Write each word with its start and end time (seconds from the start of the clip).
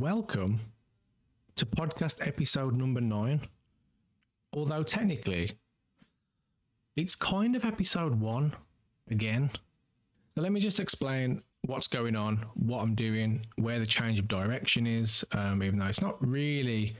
welcome 0.00 0.60
to 1.54 1.64
podcast 1.64 2.26
episode 2.26 2.74
number 2.74 3.00
nine. 3.00 3.42
Although 4.52 4.82
technically, 4.82 5.52
it's 6.96 7.14
kind 7.14 7.54
of 7.54 7.64
episode 7.64 8.18
one 8.18 8.54
again. 9.08 9.50
So 10.34 10.42
let 10.42 10.50
me 10.50 10.60
just 10.60 10.80
explain 10.80 11.42
what's 11.62 11.86
going 11.86 12.16
on, 12.16 12.44
what 12.54 12.82
I'm 12.82 12.96
doing, 12.96 13.46
where 13.56 13.78
the 13.78 13.86
change 13.86 14.18
of 14.18 14.26
direction 14.26 14.86
is, 14.86 15.24
um, 15.30 15.62
even 15.62 15.78
though 15.78 15.86
it's 15.86 16.00
not 16.00 16.16
really 16.20 16.96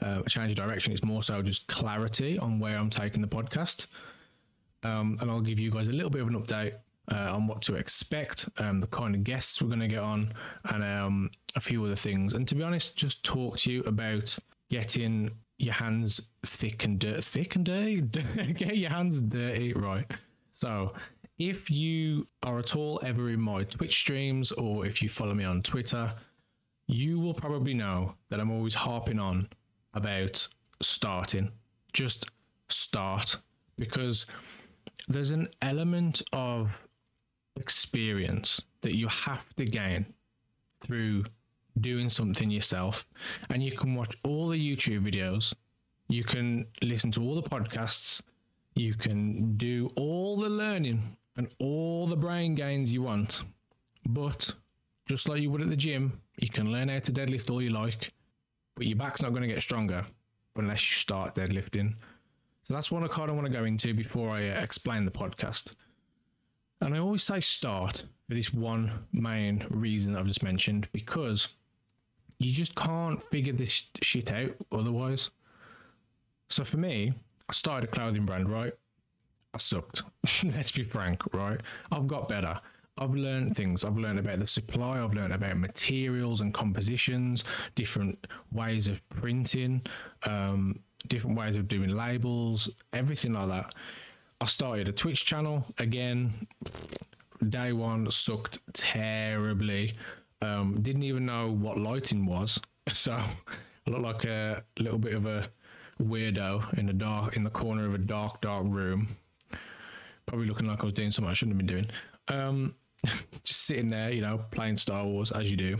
uh, 0.00 0.22
a 0.24 0.28
change 0.28 0.52
of 0.52 0.56
direction, 0.56 0.92
it's 0.92 1.02
more 1.02 1.24
so 1.24 1.42
just 1.42 1.66
clarity 1.66 2.38
on 2.38 2.60
where 2.60 2.78
I'm 2.78 2.90
taking 2.90 3.22
the 3.22 3.28
podcast. 3.28 3.86
Um, 4.84 5.18
and 5.20 5.30
I'll 5.30 5.40
give 5.40 5.58
you 5.58 5.70
guys 5.70 5.88
a 5.88 5.92
little 5.92 6.10
bit 6.10 6.22
of 6.22 6.28
an 6.28 6.40
update 6.40 6.74
uh, 7.10 7.34
on 7.34 7.46
what 7.46 7.62
to 7.62 7.74
expect, 7.74 8.48
um, 8.58 8.80
the 8.80 8.86
kind 8.86 9.14
of 9.14 9.24
guests 9.24 9.60
we're 9.60 9.68
going 9.68 9.80
to 9.80 9.88
get 9.88 10.02
on, 10.02 10.32
and 10.64 10.82
um, 10.82 11.30
a 11.54 11.60
few 11.60 11.84
other 11.84 11.96
things. 11.96 12.34
And 12.34 12.46
to 12.48 12.54
be 12.54 12.62
honest, 12.62 12.96
just 12.96 13.24
talk 13.24 13.58
to 13.58 13.72
you 13.72 13.82
about 13.84 14.38
getting 14.70 15.30
your 15.58 15.74
hands 15.74 16.20
thick 16.44 16.84
and 16.84 16.98
dirty, 16.98 17.20
thick 17.20 17.56
and 17.56 17.64
dirty, 17.64 18.00
get 18.52 18.76
your 18.76 18.90
hands 18.90 19.22
dirty, 19.22 19.72
right? 19.72 20.10
So, 20.52 20.94
if 21.38 21.70
you 21.70 22.28
are 22.42 22.58
at 22.58 22.74
all 22.74 22.98
ever 23.04 23.28
in 23.28 23.40
my 23.40 23.64
Twitch 23.64 23.94
streams 23.94 24.52
or 24.52 24.86
if 24.86 25.02
you 25.02 25.08
follow 25.08 25.34
me 25.34 25.44
on 25.44 25.62
Twitter, 25.62 26.14
you 26.86 27.20
will 27.20 27.34
probably 27.34 27.74
know 27.74 28.14
that 28.30 28.40
I'm 28.40 28.50
always 28.50 28.74
harping 28.74 29.18
on 29.18 29.48
about 29.92 30.48
starting. 30.80 31.52
Just 31.92 32.26
start 32.68 33.36
because 33.76 34.26
there's 35.08 35.30
an 35.30 35.48
element 35.60 36.22
of 36.32 36.85
experience 37.56 38.62
that 38.82 38.96
you 38.96 39.08
have 39.08 39.54
to 39.56 39.64
gain 39.64 40.06
through 40.84 41.24
doing 41.78 42.08
something 42.08 42.50
yourself. 42.50 43.06
And 43.50 43.62
you 43.62 43.72
can 43.72 43.94
watch 43.94 44.16
all 44.24 44.48
the 44.48 44.76
YouTube 44.76 45.10
videos, 45.10 45.52
you 46.08 46.24
can 46.24 46.66
listen 46.82 47.10
to 47.12 47.22
all 47.22 47.34
the 47.34 47.48
podcasts, 47.48 48.22
you 48.74 48.94
can 48.94 49.56
do 49.56 49.90
all 49.96 50.36
the 50.36 50.48
learning 50.48 51.16
and 51.36 51.48
all 51.58 52.06
the 52.06 52.16
brain 52.16 52.54
gains 52.54 52.92
you 52.92 53.02
want. 53.02 53.42
But 54.04 54.52
just 55.06 55.28
like 55.28 55.40
you 55.40 55.50
would 55.50 55.62
at 55.62 55.70
the 55.70 55.76
gym, 55.76 56.20
you 56.38 56.48
can 56.48 56.70
learn 56.70 56.88
how 56.88 56.98
to 56.98 57.12
deadlift 57.12 57.50
all 57.50 57.62
you 57.62 57.70
like, 57.70 58.12
but 58.76 58.86
your 58.86 58.96
back's 58.96 59.22
not 59.22 59.30
going 59.30 59.42
to 59.42 59.48
get 59.48 59.62
stronger 59.62 60.06
unless 60.54 60.88
you 60.90 60.96
start 60.96 61.34
deadlifting. 61.34 61.94
So 62.64 62.74
that's 62.74 62.90
what 62.90 63.02
I 63.02 63.08
kind 63.08 63.30
of 63.30 63.36
want 63.36 63.46
to 63.46 63.52
go 63.52 63.64
into 63.64 63.94
before 63.94 64.30
I 64.30 64.48
uh, 64.48 64.60
explain 64.60 65.04
the 65.04 65.10
podcast. 65.10 65.74
And 66.80 66.94
I 66.94 66.98
always 66.98 67.22
say 67.22 67.40
start 67.40 68.04
for 68.28 68.34
this 68.34 68.52
one 68.52 69.06
main 69.12 69.66
reason 69.70 70.16
I've 70.16 70.26
just 70.26 70.42
mentioned 70.42 70.88
because 70.92 71.48
you 72.38 72.52
just 72.52 72.74
can't 72.74 73.22
figure 73.30 73.52
this 73.52 73.84
shit 74.02 74.30
out 74.30 74.56
otherwise. 74.70 75.30
So 76.48 76.64
for 76.64 76.76
me, 76.76 77.14
I 77.48 77.52
started 77.52 77.88
a 77.88 77.92
clothing 77.92 78.26
brand, 78.26 78.50
right? 78.50 78.74
I 79.54 79.58
sucked. 79.58 80.02
Let's 80.44 80.70
be 80.70 80.82
frank, 80.82 81.32
right? 81.32 81.60
I've 81.90 82.06
got 82.06 82.28
better. 82.28 82.60
I've 82.98 83.14
learned 83.14 83.56
things. 83.56 83.84
I've 83.84 83.98
learned 83.98 84.18
about 84.18 84.38
the 84.40 84.46
supply. 84.46 85.02
I've 85.02 85.12
learned 85.12 85.32
about 85.32 85.58
materials 85.58 86.40
and 86.40 86.52
compositions, 86.52 87.44
different 87.74 88.26
ways 88.52 88.88
of 88.88 89.06
printing, 89.08 89.82
um, 90.24 90.80
different 91.06 91.38
ways 91.38 91.56
of 91.56 91.68
doing 91.68 91.90
labels, 91.90 92.70
everything 92.92 93.34
like 93.34 93.48
that. 93.48 93.74
I 94.40 94.44
started 94.44 94.88
a 94.88 94.92
Twitch 94.92 95.24
channel 95.24 95.64
again. 95.78 96.46
Day 97.48 97.72
one 97.72 98.10
sucked 98.10 98.58
terribly. 98.74 99.94
Um, 100.42 100.80
didn't 100.82 101.04
even 101.04 101.24
know 101.24 101.50
what 101.50 101.78
lighting 101.78 102.26
was, 102.26 102.60
so 102.92 103.12
I 103.14 103.90
looked 103.90 104.02
like 104.02 104.24
a 104.24 104.62
little 104.78 104.98
bit 104.98 105.14
of 105.14 105.24
a 105.24 105.48
weirdo 106.02 106.76
in 106.76 106.86
the 106.86 106.92
dark 106.92 107.34
in 107.36 107.42
the 107.42 107.50
corner 107.50 107.86
of 107.86 107.94
a 107.94 107.98
dark, 107.98 108.42
dark 108.42 108.66
room. 108.68 109.16
Probably 110.26 110.46
looking 110.46 110.66
like 110.66 110.82
I 110.82 110.84
was 110.84 110.92
doing 110.92 111.12
something 111.12 111.30
I 111.30 111.34
shouldn't 111.34 111.58
have 111.58 111.66
been 111.66 111.74
doing. 111.74 111.90
Um, 112.28 112.74
just 113.42 113.62
sitting 113.62 113.88
there, 113.88 114.12
you 114.12 114.20
know, 114.20 114.44
playing 114.50 114.76
Star 114.76 115.04
Wars 115.06 115.32
as 115.32 115.50
you 115.50 115.56
do, 115.56 115.78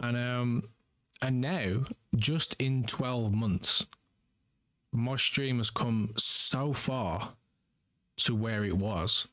and 0.00 0.16
um, 0.16 0.62
and 1.22 1.40
now 1.40 1.84
just 2.16 2.56
in 2.58 2.82
twelve 2.82 3.32
months, 3.32 3.86
my 4.90 5.14
stream 5.14 5.58
has 5.58 5.70
come 5.70 6.14
so 6.16 6.72
far 6.72 7.34
to 8.18 8.34
where 8.34 8.64
it 8.64 8.76
was. 8.76 9.26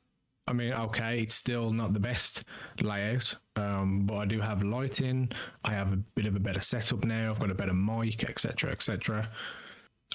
I 0.45 0.53
mean, 0.53 0.73
okay, 0.73 1.21
it's 1.21 1.33
still 1.33 1.71
not 1.71 1.94
the 1.94 1.99
best 1.99 2.44
layout, 2.81 3.35
um, 3.55 4.05
but 4.05 4.16
I 4.16 4.25
do 4.25 4.41
have 4.41 4.61
lighting. 4.61 5.31
I 5.63 5.71
have 5.71 5.94
a 5.94 5.97
bit 5.97 6.25
of 6.25 6.35
a 6.35 6.39
better 6.39 6.59
setup 6.59 7.05
now. 7.05 7.31
I've 7.31 7.39
got 7.39 7.49
a 7.49 7.55
better 7.55 7.73
mic, 7.73 8.29
etc., 8.29 8.72
etc. 8.72 9.29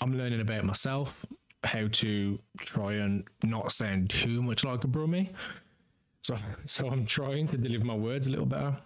I'm 0.02 0.16
learning 0.16 0.40
about 0.40 0.64
myself, 0.64 1.24
how 1.64 1.88
to 1.88 2.38
try 2.58 2.94
and 2.94 3.24
not 3.42 3.72
sound 3.72 4.10
too 4.10 4.42
much 4.42 4.64
like 4.64 4.84
a 4.84 4.88
brummie. 4.88 5.30
So, 6.20 6.36
so 6.66 6.88
I'm 6.88 7.06
trying 7.06 7.48
to 7.48 7.56
deliver 7.56 7.84
my 7.84 7.96
words 7.96 8.26
a 8.26 8.30
little 8.30 8.46
better. 8.46 8.78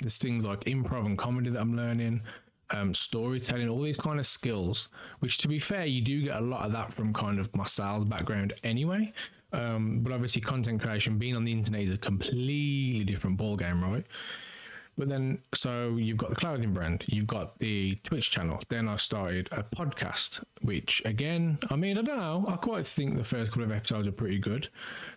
There's 0.00 0.16
things 0.16 0.44
like 0.44 0.64
improv 0.64 1.04
and 1.04 1.18
comedy 1.18 1.50
that 1.50 1.60
I'm 1.60 1.76
learning, 1.76 2.22
um, 2.70 2.94
storytelling, 2.94 3.68
all 3.68 3.82
these 3.82 3.96
kind 3.96 4.18
of 4.18 4.26
skills. 4.26 4.88
Which, 5.20 5.38
to 5.38 5.48
be 5.48 5.58
fair, 5.58 5.86
you 5.86 6.00
do 6.00 6.22
get 6.22 6.36
a 6.36 6.44
lot 6.44 6.64
of 6.64 6.72
that 6.72 6.92
from 6.92 7.12
kind 7.12 7.38
of 7.38 7.54
my 7.54 7.66
sales 7.66 8.04
background 8.04 8.54
anyway. 8.62 9.12
Um, 9.52 10.00
but 10.00 10.12
obviously, 10.12 10.42
content 10.42 10.80
creation, 10.80 11.18
being 11.18 11.36
on 11.36 11.44
the 11.44 11.52
internet 11.52 11.82
is 11.82 11.90
a 11.90 11.98
completely 11.98 13.04
different 13.04 13.38
ballgame, 13.38 13.82
right? 13.82 14.06
But 15.00 15.08
then, 15.08 15.38
so 15.54 15.96
you've 15.96 16.18
got 16.18 16.30
the 16.30 16.36
clothing 16.36 16.74
brand, 16.74 17.04
you've 17.06 17.26
got 17.26 17.58
the 17.58 17.96
Twitch 18.04 18.30
channel. 18.30 18.60
Then 18.68 18.86
I 18.86 18.96
started 18.96 19.48
a 19.50 19.62
podcast, 19.62 20.44
which 20.60 21.00
again, 21.06 21.58
I 21.70 21.76
mean, 21.76 21.96
I 21.96 22.02
don't 22.02 22.18
know. 22.18 22.44
I 22.46 22.56
quite 22.56 22.86
think 22.86 23.16
the 23.16 23.24
first 23.24 23.50
couple 23.50 23.64
of 23.64 23.72
episodes 23.72 24.06
are 24.06 24.12
pretty 24.12 24.38
good. 24.38 24.68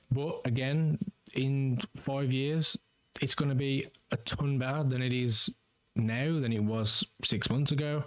But 0.10 0.40
again, 0.46 1.00
in 1.34 1.82
five 1.98 2.32
years, 2.32 2.78
it's 3.20 3.36
going 3.36 3.50
to 3.50 3.56
be 3.56 3.88
a 4.12 4.18
ton 4.18 4.58
better 4.58 4.84
than 4.84 5.02
it 5.02 5.12
is 5.12 5.50
now 5.96 6.40
than 6.40 6.52
it 6.52 6.64
was 6.64 7.06
six 7.24 7.50
months 7.50 7.72
ago. 7.72 8.04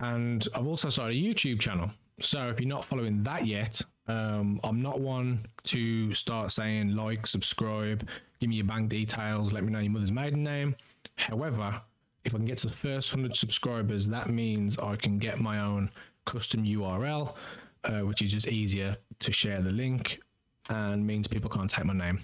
And 0.00 0.46
I've 0.54 0.66
also 0.66 0.88
started 0.88 1.16
a 1.16 1.20
YouTube 1.20 1.60
channel. 1.60 1.90
So 2.20 2.48
if 2.48 2.60
you're 2.60 2.68
not 2.68 2.84
following 2.84 3.22
that 3.22 3.46
yet, 3.46 3.82
um, 4.06 4.60
I'm 4.64 4.82
not 4.82 5.00
one 5.00 5.46
to 5.64 6.14
start 6.14 6.52
saying 6.52 6.96
like, 6.96 7.26
subscribe, 7.26 8.08
give 8.40 8.48
me 8.48 8.56
your 8.56 8.66
bank 8.66 8.88
details, 8.88 9.52
let 9.52 9.64
me 9.64 9.70
know 9.70 9.80
your 9.80 9.92
mother's 9.92 10.12
maiden 10.12 10.42
name. 10.42 10.76
However, 11.16 11.82
if 12.24 12.34
I 12.34 12.38
can 12.38 12.46
get 12.46 12.58
to 12.58 12.66
the 12.68 12.72
first 12.72 13.12
100 13.12 13.36
subscribers, 13.36 14.08
that 14.08 14.30
means 14.30 14.78
I 14.78 14.96
can 14.96 15.18
get 15.18 15.40
my 15.40 15.60
own 15.60 15.90
custom 16.24 16.64
URL, 16.64 17.34
uh, 17.84 18.00
which 18.00 18.22
is 18.22 18.32
just 18.32 18.48
easier 18.48 18.96
to 19.20 19.32
share 19.32 19.62
the 19.62 19.72
link 19.72 20.20
and 20.68 21.06
means 21.06 21.26
people 21.26 21.50
can't 21.50 21.70
type 21.70 21.84
my 21.84 21.94
name. 21.94 22.20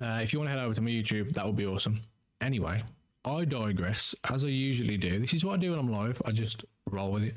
Uh, 0.00 0.20
if 0.22 0.32
you 0.32 0.38
want 0.38 0.50
to 0.50 0.56
head 0.56 0.64
over 0.64 0.74
to 0.74 0.80
my 0.80 0.90
YouTube, 0.90 1.34
that 1.34 1.46
would 1.46 1.56
be 1.56 1.66
awesome. 1.66 2.00
Anyway, 2.40 2.82
I 3.24 3.44
digress 3.44 4.14
as 4.28 4.44
I 4.44 4.48
usually 4.48 4.96
do. 4.96 5.18
This 5.20 5.34
is 5.34 5.44
what 5.44 5.54
I 5.54 5.56
do 5.58 5.70
when 5.70 5.78
I'm 5.78 5.90
live. 5.90 6.20
I 6.24 6.32
just 6.32 6.64
roll 6.90 7.12
with 7.12 7.24
it. 7.24 7.36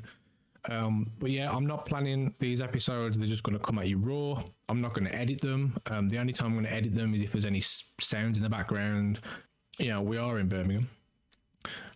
Um, 0.68 1.12
but 1.18 1.30
yeah, 1.30 1.50
I'm 1.50 1.66
not 1.66 1.86
planning 1.86 2.34
these 2.40 2.60
episodes. 2.60 3.16
They're 3.16 3.28
just 3.28 3.44
going 3.44 3.56
to 3.56 3.64
come 3.64 3.78
at 3.78 3.86
you 3.86 3.98
raw. 3.98 4.42
I'm 4.68 4.80
not 4.80 4.94
going 4.94 5.06
to 5.06 5.14
edit 5.14 5.40
them. 5.40 5.76
Um, 5.86 6.08
the 6.08 6.18
only 6.18 6.32
time 6.32 6.48
I'm 6.48 6.54
going 6.54 6.64
to 6.64 6.72
edit 6.72 6.94
them 6.94 7.14
is 7.14 7.22
if 7.22 7.32
there's 7.32 7.46
any 7.46 7.60
sounds 7.60 8.36
in 8.36 8.42
the 8.42 8.48
background. 8.48 9.20
You 9.78 9.90
know, 9.90 10.02
we 10.02 10.16
are 10.16 10.38
in 10.38 10.48
Birmingham. 10.48 10.90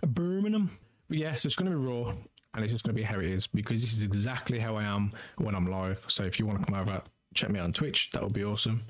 Birmingham. 0.06 0.70
But 1.08 1.18
yeah, 1.18 1.34
so 1.34 1.46
it's 1.46 1.56
going 1.56 1.70
to 1.70 1.76
be 1.76 1.84
raw 1.84 2.14
and 2.54 2.64
it's 2.64 2.72
just 2.72 2.84
going 2.84 2.94
to 2.94 3.00
be 3.00 3.04
how 3.04 3.18
it 3.18 3.26
is 3.26 3.46
because 3.46 3.80
this 3.80 3.92
is 3.92 4.02
exactly 4.02 4.58
how 4.58 4.76
I 4.76 4.84
am 4.84 5.12
when 5.38 5.54
I'm 5.54 5.70
live. 5.70 6.04
So 6.08 6.24
if 6.24 6.38
you 6.38 6.46
want 6.46 6.60
to 6.60 6.66
come 6.66 6.80
over, 6.80 7.02
check 7.34 7.50
me 7.50 7.58
out 7.58 7.64
on 7.64 7.72
Twitch. 7.72 8.10
That 8.12 8.22
would 8.22 8.32
be 8.32 8.44
awesome. 8.44 8.84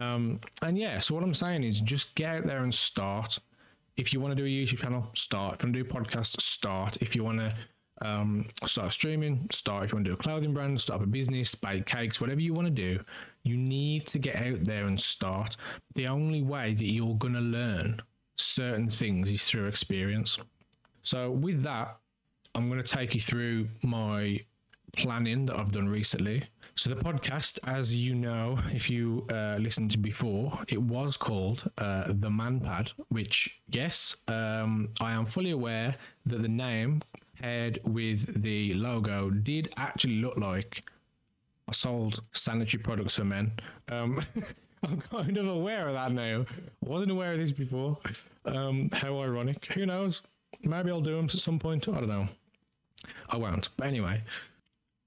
Um, 0.00 0.40
and 0.62 0.78
yeah, 0.78 1.00
so 1.00 1.14
what 1.14 1.24
I'm 1.24 1.34
saying 1.34 1.64
is 1.64 1.80
just 1.80 2.14
get 2.14 2.36
out 2.36 2.46
there 2.46 2.62
and 2.62 2.72
start. 2.72 3.38
If 3.98 4.12
you 4.12 4.20
want 4.20 4.30
to 4.30 4.36
do 4.36 4.46
a 4.46 4.48
YouTube 4.48 4.80
channel, 4.80 5.08
start. 5.14 5.54
If 5.54 5.62
you 5.62 5.66
want 5.66 5.74
to 5.74 5.82
do 5.82 5.90
a 5.90 5.92
podcast, 5.92 6.40
start. 6.40 6.96
If 7.00 7.16
you 7.16 7.24
want 7.24 7.40
to 7.40 7.54
um, 8.00 8.46
start 8.64 8.92
streaming, 8.92 9.48
start 9.52 9.84
if 9.84 9.90
you 9.90 9.96
want 9.96 10.04
to 10.04 10.10
do 10.12 10.14
a 10.14 10.16
clothing 10.16 10.54
brand, 10.54 10.80
start 10.80 11.00
up 11.00 11.06
a 11.06 11.10
business, 11.10 11.52
bake 11.56 11.84
cakes, 11.84 12.20
whatever 12.20 12.40
you 12.40 12.54
want 12.54 12.68
to 12.68 12.72
do, 12.72 13.00
you 13.42 13.56
need 13.56 14.06
to 14.06 14.20
get 14.20 14.36
out 14.36 14.64
there 14.64 14.86
and 14.86 15.00
start. 15.00 15.56
The 15.96 16.06
only 16.06 16.42
way 16.42 16.74
that 16.74 16.84
you're 16.84 17.16
going 17.16 17.34
to 17.34 17.40
learn 17.40 18.00
certain 18.36 18.88
things 18.88 19.32
is 19.32 19.44
through 19.44 19.66
experience. 19.66 20.38
So, 21.02 21.32
with 21.32 21.64
that, 21.64 21.98
I'm 22.54 22.68
going 22.68 22.80
to 22.80 22.86
take 22.86 23.16
you 23.16 23.20
through 23.20 23.68
my 23.82 24.44
planning 24.98 25.46
that 25.46 25.56
I've 25.56 25.72
done 25.72 25.88
recently. 25.88 26.44
So, 26.74 26.90
the 26.90 26.96
podcast, 26.96 27.58
as 27.64 27.96
you 27.96 28.14
know, 28.14 28.58
if 28.72 28.88
you 28.88 29.26
uh, 29.30 29.56
listened 29.58 29.90
to 29.92 29.98
before, 29.98 30.60
it 30.68 30.82
was 30.82 31.16
called 31.16 31.70
uh, 31.78 32.04
The 32.06 32.28
Manpad, 32.28 32.92
which, 33.08 33.60
yes, 33.68 34.16
um, 34.28 34.90
I 35.00 35.12
am 35.12 35.26
fully 35.26 35.50
aware 35.50 35.96
that 36.26 36.42
the 36.42 36.48
name 36.48 37.02
paired 37.40 37.80
with 37.84 38.42
the 38.42 38.74
logo 38.74 39.30
did 39.30 39.72
actually 39.76 40.20
look 40.20 40.36
like 40.36 40.84
I 41.68 41.72
sold 41.72 42.20
sanitary 42.32 42.82
products 42.82 43.16
for 43.16 43.24
men. 43.24 43.52
Um, 43.88 44.22
I'm 44.82 45.00
kind 45.00 45.36
of 45.36 45.46
aware 45.46 45.88
of 45.88 45.94
that 45.94 46.12
now. 46.12 46.46
I 46.84 46.88
wasn't 46.88 47.10
aware 47.10 47.32
of 47.32 47.38
this 47.38 47.52
before. 47.52 47.98
Um, 48.44 48.90
how 48.92 49.20
ironic. 49.20 49.66
Who 49.74 49.84
knows? 49.84 50.22
Maybe 50.62 50.90
I'll 50.90 51.00
do 51.00 51.16
them 51.16 51.26
at 51.26 51.32
some 51.32 51.58
point. 51.58 51.88
I 51.88 51.92
don't 51.92 52.08
know. 52.08 52.28
I 53.28 53.36
won't. 53.36 53.68
But 53.76 53.88
anyway, 53.88 54.22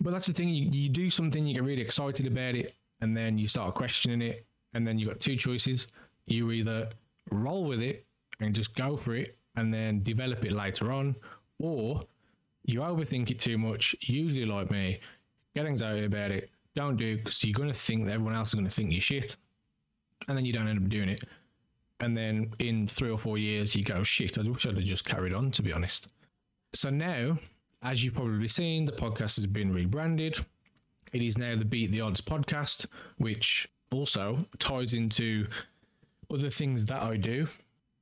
but 0.02 0.12
that's 0.12 0.28
the 0.28 0.34
thing. 0.34 0.50
You, 0.50 0.70
you 0.72 0.90
do 0.90 1.10
something, 1.10 1.46
you 1.46 1.54
get 1.54 1.64
really 1.64 1.82
excited 1.82 2.28
about 2.28 2.56
it, 2.56 2.76
and 3.00 3.16
then 3.16 3.38
you 3.38 3.48
start 3.48 3.76
questioning 3.76 4.22
it, 4.22 4.46
and 4.74 4.88
then 4.88 5.00
you've 5.00 5.10
got 5.10 5.20
two 5.20 5.36
choices. 5.36 5.88
You 6.26 6.52
either 6.52 6.90
roll 7.30 7.66
with 7.66 7.82
it 7.82 8.06
and 8.40 8.56
just 8.56 8.76
go 8.76 8.98
for 8.98 9.16
it, 9.16 9.38
and 9.56 9.74
then 9.74 10.04
develop 10.04 10.46
it 10.46 10.52
later 10.52 10.92
on, 10.92 11.16
or 11.60 12.04
you 12.64 12.80
overthink 12.80 13.32
it 13.32 13.40
too 13.40 13.58
much. 13.58 13.96
Usually, 14.02 14.46
like 14.46 14.72
me, 14.72 15.00
get 15.54 15.66
anxiety 15.66 16.06
about 16.06 16.32
it. 16.32 16.50
Don't 16.76 16.96
do 16.96 17.18
because 17.18 17.44
you're 17.44 17.54
going 17.54 17.68
to 17.68 17.76
think 17.76 18.06
that 18.06 18.14
everyone 18.14 18.36
else 18.36 18.50
is 18.50 18.54
going 18.56 18.66
to 18.66 18.72
think 18.72 18.92
you're 18.92 19.02
shit, 19.02 19.36
and 20.28 20.38
then 20.38 20.46
you 20.46 20.54
don't 20.54 20.68
end 20.68 20.80
up 20.84 20.90
doing 20.90 21.10
it. 21.10 21.24
And 22.00 22.18
then 22.18 22.52
in 22.60 22.88
three 22.88 23.12
or 23.12 23.18
four 23.18 23.38
years, 23.38 23.76
you 23.76 23.84
go, 23.84 24.02
shit, 24.02 24.38
I 24.38 24.42
wish 24.42 24.66
I'd 24.66 24.76
have 24.76 24.84
just 24.84 25.06
carried 25.06 25.34
on, 25.34 25.52
to 25.52 25.62
be 25.62 25.72
honest. 25.72 26.08
So 26.74 26.90
now, 26.90 27.38
as 27.82 28.04
you've 28.04 28.14
probably 28.14 28.48
seen, 28.48 28.86
the 28.86 28.92
podcast 28.92 29.36
has 29.36 29.48
been 29.48 29.74
rebranded. 29.74 30.46
It 31.12 31.22
is 31.22 31.38
now 31.38 31.56
the 31.56 31.66
Beat 31.66 31.92
the 31.92 32.02
Odds 32.02 32.22
podcast, 32.22 32.86
which 33.18 33.68
also 33.92 34.46
ties 34.60 34.94
into 34.94 35.48
other 36.32 36.50
things 36.50 36.86
that 36.86 37.02
I 37.02 37.18
do. 37.18 37.48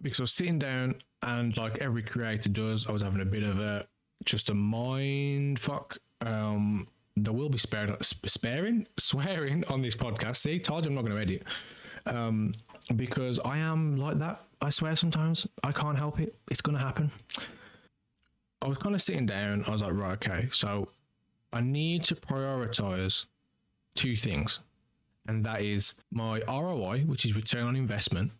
Because 0.02 0.20
I 0.20 0.24
was 0.24 0.32
sitting 0.32 0.60
down 0.60 0.96
and, 1.22 1.56
like 1.58 1.80
every 1.80 2.04
creator 2.04 2.50
does, 2.50 2.88
I 2.88 2.92
was 2.92 3.02
having 3.02 3.22
a 3.22 3.26
bit 3.26 3.44
of 3.44 3.60
a 3.60 3.88
just 4.26 4.50
a 4.50 4.54
mind 4.54 5.60
fuck. 5.60 5.98
Um, 6.22 6.88
there 7.16 7.34
will 7.34 7.50
be 7.50 7.58
sparing, 7.58 7.96
sparing, 8.02 8.88
swearing 8.98 9.64
on 9.66 9.82
this 9.82 9.96
podcast. 9.96 10.38
See, 10.38 10.60
told 10.60 10.86
you 10.86 10.90
I'm 10.90 10.96
not 10.96 11.06
going 11.06 11.16
to 11.16 11.22
edit 11.22 11.44
um, 12.06 12.54
because 12.96 13.40
I 13.40 13.58
am 13.58 13.98
like 13.98 14.20
that. 14.20 14.42
I 14.62 14.70
swear 14.70 14.96
sometimes 14.96 15.48
I 15.64 15.72
can't 15.72 15.98
help 15.98 16.20
it. 16.20 16.36
It's 16.52 16.62
going 16.62 16.78
to 16.78 16.84
happen. 16.84 17.12
I 18.62 18.68
was 18.68 18.78
kind 18.78 18.94
of 18.96 19.02
sitting 19.02 19.26
down. 19.26 19.64
I 19.66 19.72
was 19.72 19.82
like, 19.82 19.94
right, 19.94 20.14
okay. 20.14 20.50
So 20.52 20.90
I 21.54 21.62
need 21.62 22.04
to 22.06 22.16
prioritize 22.16 23.26
two 23.96 24.16
things, 24.16 24.60
and 25.28 25.44
that 25.46 25.62
is 25.62 25.94
my 26.12 26.42
ROI, 26.48 27.02
which 27.02 27.26
is 27.26 27.36
return 27.36 27.68
on 27.68 27.76
investment, 27.76 28.32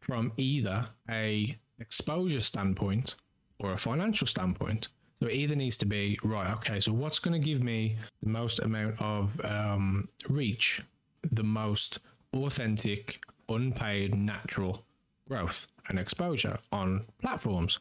from 0.00 0.32
either 0.36 0.88
a 1.08 1.56
exposure 1.78 2.40
standpoint 2.40 3.14
or 3.58 3.72
a 3.72 3.78
financial 3.78 4.26
standpoint. 4.26 4.88
So 5.20 5.26
it 5.26 5.34
either 5.34 5.54
needs 5.54 5.76
to 5.78 5.86
be 5.86 6.18
right. 6.24 6.50
Okay, 6.54 6.80
so 6.80 6.92
what's 6.92 7.18
going 7.18 7.40
to 7.40 7.46
give 7.46 7.62
me 7.62 7.98
the 8.22 8.30
most 8.30 8.58
amount 8.60 9.00
of 9.00 9.38
um, 9.44 10.08
reach, 10.28 10.82
the 11.30 11.42
most 11.42 11.98
authentic, 12.32 13.18
unpaid, 13.48 14.14
natural 14.14 14.82
growth 15.28 15.66
and 15.88 15.98
exposure 15.98 16.58
on 16.72 17.04
platforms? 17.20 17.78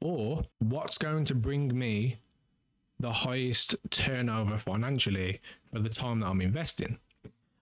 Or 0.00 0.44
what's 0.58 0.98
going 0.98 1.24
to 1.26 1.34
bring 1.34 1.76
me 1.76 2.18
the 3.00 3.12
highest 3.12 3.76
turnover 3.90 4.58
financially 4.58 5.40
for 5.72 5.80
the 5.80 5.88
time 5.88 6.20
that 6.20 6.26
I'm 6.26 6.40
investing? 6.40 6.98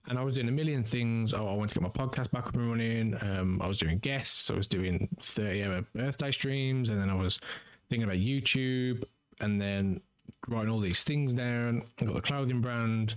And 0.09 0.19
I 0.19 0.23
was 0.23 0.35
doing 0.35 0.49
a 0.49 0.53
million 0.53 0.83
things. 0.83 1.33
Oh, 1.33 1.47
I 1.47 1.55
wanted 1.55 1.75
to 1.75 1.81
get 1.81 1.83
my 1.83 2.07
podcast 2.07 2.33
back 2.33 2.47
up 2.49 2.55
and 2.55 2.69
running. 2.69 3.17
Um, 3.21 3.63
I 3.63 3.69
was 3.69 3.79
doing 3.79 3.99
guests. 3.99 4.51
I 4.51 4.55
was 4.55 4.67
doing 4.67 5.09
30 5.21 5.63
hour 5.63 5.83
birthday 5.95 6.33
streams. 6.33 6.89
And 6.89 7.01
then 7.01 7.09
I 7.09 7.15
was 7.15 7.39
thinking 7.89 8.05
about 8.05 8.17
YouTube 8.17 9.05
and 9.41 9.61
then 9.61 10.01
writing 10.49 10.71
all 10.71 10.81
these 10.81 11.05
things 11.05 11.33
down. 11.33 11.85
I 12.01 12.05
got 12.05 12.15
the 12.15 12.21
clothing 12.21 12.61
brand. 12.61 13.15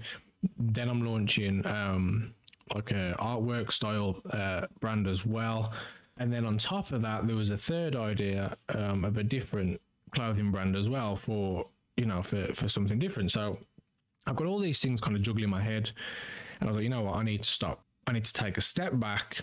Then 0.59 0.89
I'm 0.89 1.03
launching 1.03 1.65
um, 1.65 2.35
like 2.73 2.91
a 2.91 3.15
artwork 3.19 3.71
style 3.71 4.21
uh, 4.29 4.67
brand 4.79 5.07
as 5.07 5.25
well. 5.25 5.73
And 6.17 6.31
then 6.31 6.45
on 6.45 6.57
top 6.57 6.91
of 6.91 7.01
that, 7.01 7.27
there 7.27 7.35
was 7.35 7.50
a 7.50 7.57
third 7.57 7.95
idea 7.95 8.57
um, 8.69 9.03
of 9.03 9.17
a 9.17 9.23
different 9.23 9.81
clothing 10.12 10.51
brand 10.51 10.75
as 10.75 10.88
well 10.88 11.15
for 11.15 11.67
you 11.97 12.06
know 12.06 12.21
for 12.21 12.53
for 12.53 12.69
something 12.69 13.00
different. 13.00 13.31
So 13.31 13.59
I've 14.25 14.35
got 14.35 14.47
all 14.47 14.59
these 14.59 14.81
things 14.81 15.01
kind 15.01 15.15
of 15.15 15.21
juggling 15.21 15.50
my 15.50 15.62
head, 15.62 15.91
and 16.59 16.69
I 16.69 16.71
was 16.71 16.77
like, 16.77 16.83
you 16.83 16.89
know 16.89 17.01
what, 17.01 17.15
I 17.15 17.23
need 17.23 17.44
to 17.44 17.50
stop. 17.50 17.83
I 18.07 18.13
need 18.13 18.25
to 18.25 18.33
take 18.33 18.57
a 18.57 18.62
step 18.62 18.97
back, 19.00 19.41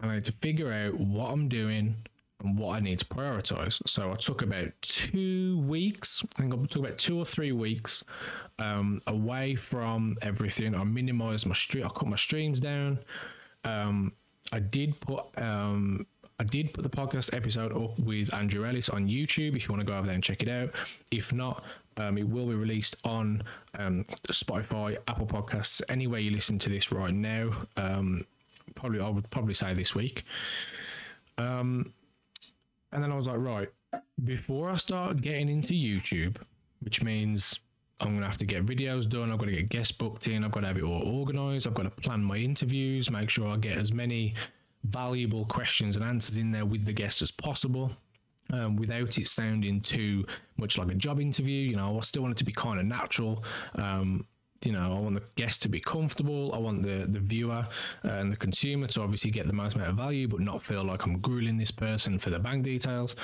and 0.00 0.10
I 0.10 0.16
need 0.16 0.24
to 0.24 0.32
figure 0.32 0.72
out 0.72 0.98
what 0.98 1.30
I'm 1.30 1.48
doing 1.48 1.96
and 2.42 2.58
what 2.58 2.76
I 2.76 2.80
need 2.80 2.98
to 2.98 3.04
prioritize. 3.04 3.80
So 3.86 4.12
I 4.12 4.16
took 4.16 4.42
about 4.42 4.72
two 4.80 5.60
weeks. 5.60 6.24
I 6.36 6.42
think 6.42 6.54
I 6.54 6.56
took 6.66 6.84
about 6.84 6.98
two 6.98 7.18
or 7.18 7.24
three 7.24 7.52
weeks 7.52 8.02
um, 8.58 9.00
away 9.06 9.54
from 9.54 10.16
everything. 10.22 10.74
I 10.74 10.84
minimized 10.84 11.46
my 11.46 11.54
stream. 11.54 11.84
I 11.84 11.88
cut 11.88 12.08
my 12.08 12.16
streams 12.16 12.60
down. 12.60 12.98
Um, 13.64 14.12
I 14.52 14.60
did 14.60 15.00
put 15.00 15.24
um, 15.38 16.06
I 16.38 16.44
did 16.44 16.74
put 16.74 16.82
the 16.82 16.90
podcast 16.90 17.34
episode 17.34 17.72
up 17.72 17.98
with 17.98 18.32
Andrew 18.34 18.66
Ellis 18.66 18.88
on 18.88 19.08
YouTube. 19.08 19.56
If 19.56 19.66
you 19.66 19.74
want 19.74 19.80
to 19.80 19.86
go 19.86 19.96
over 19.96 20.06
there 20.06 20.14
and 20.14 20.24
check 20.24 20.42
it 20.42 20.48
out. 20.48 20.70
If 21.10 21.32
not, 21.32 21.64
um, 21.96 22.18
it 22.18 22.28
will 22.28 22.46
be 22.46 22.54
released 22.54 22.96
on 23.04 23.42
um, 23.78 24.04
Spotify, 24.28 24.96
Apple 25.08 25.26
Podcasts, 25.26 25.82
anywhere 25.88 26.20
you 26.20 26.30
listen 26.30 26.58
to 26.60 26.68
this 26.68 26.90
right 26.90 27.14
now. 27.14 27.52
Um, 27.76 28.26
probably, 28.74 29.00
I 29.00 29.08
would 29.08 29.30
probably 29.30 29.54
say 29.54 29.74
this 29.74 29.94
week. 29.94 30.24
Um, 31.38 31.92
and 32.92 33.02
then 33.02 33.12
I 33.12 33.16
was 33.16 33.26
like, 33.26 33.38
right, 33.38 33.68
before 34.22 34.70
I 34.70 34.76
start 34.76 35.20
getting 35.20 35.48
into 35.48 35.74
YouTube, 35.74 36.38
which 36.80 37.02
means 37.02 37.60
I'm 38.02 38.12
going 38.12 38.20
to 38.20 38.26
have 38.26 38.38
to 38.38 38.46
get 38.46 38.66
videos 38.66 39.08
done, 39.08 39.32
I've 39.32 39.38
got 39.38 39.46
to 39.46 39.52
get 39.52 39.68
guests 39.68 39.92
booked 39.92 40.28
in, 40.28 40.44
I've 40.44 40.52
got 40.52 40.60
to 40.60 40.66
have 40.68 40.76
it 40.76 40.84
all 40.84 41.02
organized, 41.02 41.66
I've 41.66 41.74
got 41.74 41.84
to 41.84 41.90
plan 41.90 42.22
my 42.22 42.36
interviews, 42.36 43.10
make 43.10 43.30
sure 43.30 43.48
I 43.48 43.56
get 43.56 43.78
as 43.78 43.92
many 43.92 44.34
valuable 44.84 45.44
questions 45.44 45.96
and 45.96 46.04
answers 46.04 46.36
in 46.36 46.50
there 46.50 46.66
with 46.66 46.84
the 46.84 46.92
guests 46.92 47.22
as 47.22 47.30
possible. 47.30 47.92
Um, 48.50 48.76
without 48.76 49.16
it 49.16 49.26
sounding 49.28 49.80
too 49.80 50.26
much 50.58 50.76
like 50.76 50.90
a 50.90 50.94
job 50.94 51.20
interview, 51.20 51.70
you 51.70 51.76
know, 51.76 51.96
I 51.96 52.00
still 52.02 52.22
want 52.22 52.32
it 52.32 52.38
to 52.38 52.44
be 52.44 52.52
kind 52.52 52.78
of 52.78 52.84
natural. 52.84 53.42
Um, 53.76 54.26
you 54.64 54.72
know, 54.72 54.96
I 54.96 55.00
want 55.00 55.14
the 55.14 55.22
guest 55.36 55.62
to 55.62 55.68
be 55.68 55.80
comfortable. 55.80 56.52
I 56.54 56.58
want 56.58 56.82
the 56.82 57.06
the 57.08 57.18
viewer 57.18 57.66
uh, 58.04 58.08
and 58.08 58.30
the 58.30 58.36
consumer 58.36 58.86
to 58.88 59.02
obviously 59.02 59.30
get 59.30 59.46
the 59.46 59.52
most 59.52 59.74
amount 59.74 59.90
of 59.90 59.96
value, 59.96 60.28
but 60.28 60.40
not 60.40 60.62
feel 60.62 60.84
like 60.84 61.04
I'm 61.04 61.18
grueling 61.18 61.56
this 61.56 61.70
person 61.70 62.18
for 62.18 62.30
the 62.30 62.38
bank 62.38 62.64
details. 62.64 63.16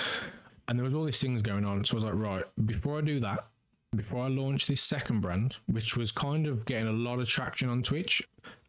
And 0.66 0.78
there 0.78 0.84
was 0.84 0.94
all 0.94 1.04
these 1.04 1.20
things 1.20 1.42
going 1.42 1.64
on. 1.64 1.84
So 1.84 1.92
I 1.92 1.96
was 1.96 2.04
like, 2.04 2.14
right, 2.14 2.44
before 2.66 2.98
I 2.98 3.00
do 3.02 3.20
that, 3.20 3.46
before 3.94 4.24
I 4.24 4.28
launched 4.28 4.68
this 4.68 4.80
second 4.80 5.20
brand, 5.20 5.56
which 5.66 5.96
was 5.96 6.12
kind 6.12 6.46
of 6.46 6.66
getting 6.66 6.88
a 6.88 6.92
lot 6.92 7.18
of 7.20 7.28
traction 7.28 7.68
on 7.68 7.82
Twitch, 7.82 8.22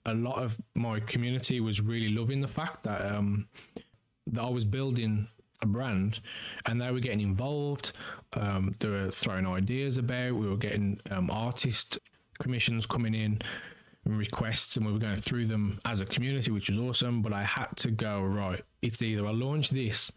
a 0.05 0.13
lot 0.13 0.41
of 0.41 0.59
my 0.75 0.99
community 0.99 1.59
was 1.59 1.81
really 1.81 2.09
loving 2.09 2.41
the 2.41 2.47
fact 2.47 2.83
that 2.83 3.05
um, 3.05 3.47
that 4.27 4.41
I 4.41 4.49
was 4.49 4.65
building 4.65 5.27
a 5.61 5.65
brand 5.65 6.21
and 6.65 6.79
they 6.79 6.89
were 6.91 6.99
getting 6.99 7.21
involved. 7.21 7.91
Um, 8.33 8.75
they 8.79 8.87
were 8.87 9.11
throwing 9.11 9.45
ideas 9.45 9.97
about. 9.97 10.35
We 10.35 10.47
were 10.47 10.57
getting 10.57 11.01
um, 11.11 11.29
artist 11.29 11.99
commissions 12.39 12.85
coming 12.85 13.13
in 13.13 13.41
and 14.05 14.17
requests, 14.17 14.77
and 14.77 14.85
we 14.85 14.93
were 14.93 14.99
going 14.99 15.17
through 15.17 15.47
them 15.47 15.79
as 15.83 15.99
a 15.99 16.05
community, 16.05 16.51
which 16.51 16.69
was 16.69 16.77
awesome. 16.77 17.21
But 17.21 17.33
I 17.33 17.43
had 17.43 17.75
to 17.77 17.91
go 17.91 18.21
right. 18.21 18.63
It's 18.81 19.01
either 19.01 19.27
I 19.27 19.31
launch 19.31 19.71
this 19.71 20.11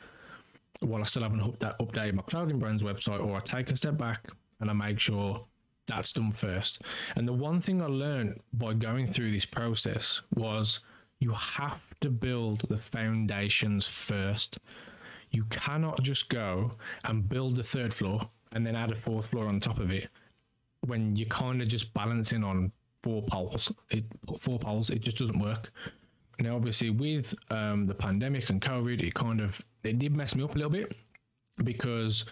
while 0.80 1.00
I 1.00 1.04
still 1.04 1.22
haven't 1.22 1.58
updated 1.60 2.14
my 2.14 2.22
clothing 2.22 2.60
brand's 2.60 2.82
website, 2.82 3.24
or 3.24 3.36
I 3.36 3.40
take 3.40 3.70
a 3.70 3.76
step 3.76 3.98
back 3.98 4.30
and 4.62 4.70
I 4.70 4.74
make 4.74 5.00
sure 5.00 5.44
that's 5.88 6.12
done 6.12 6.30
first. 6.30 6.80
And 7.16 7.26
the 7.26 7.32
one 7.32 7.60
thing 7.60 7.82
I 7.82 7.86
learned 7.86 8.40
by 8.52 8.74
going 8.74 9.08
through 9.08 9.32
this 9.32 9.44
process 9.44 10.22
was 10.32 10.80
you 11.18 11.32
have 11.32 11.82
to 12.00 12.08
build 12.08 12.60
the 12.68 12.78
foundations 12.78 13.88
first. 13.88 14.58
You 15.32 15.44
cannot 15.50 16.02
just 16.02 16.28
go 16.28 16.74
and 17.04 17.28
build 17.28 17.56
the 17.56 17.64
third 17.64 17.92
floor 17.92 18.30
and 18.52 18.64
then 18.64 18.76
add 18.76 18.92
a 18.92 18.94
fourth 18.94 19.26
floor 19.26 19.48
on 19.48 19.58
top 19.58 19.78
of 19.78 19.90
it 19.90 20.08
when 20.86 21.16
you're 21.16 21.28
kind 21.28 21.60
of 21.60 21.66
just 21.66 21.92
balancing 21.92 22.44
on 22.44 22.70
four 23.02 23.22
poles. 23.22 23.72
It 23.90 24.04
four 24.38 24.60
poles, 24.60 24.90
it 24.90 25.00
just 25.00 25.18
doesn't 25.18 25.40
work. 25.40 25.72
Now, 26.38 26.54
obviously, 26.54 26.90
with 26.90 27.34
um, 27.50 27.86
the 27.86 27.94
pandemic 27.94 28.48
and 28.48 28.60
COVID, 28.60 29.02
it 29.02 29.14
kind 29.14 29.40
of 29.40 29.60
it 29.82 29.98
did 29.98 30.14
mess 30.14 30.36
me 30.36 30.44
up 30.44 30.54
a 30.54 30.58
little 30.58 30.70
bit 30.70 30.94
because 31.64 32.24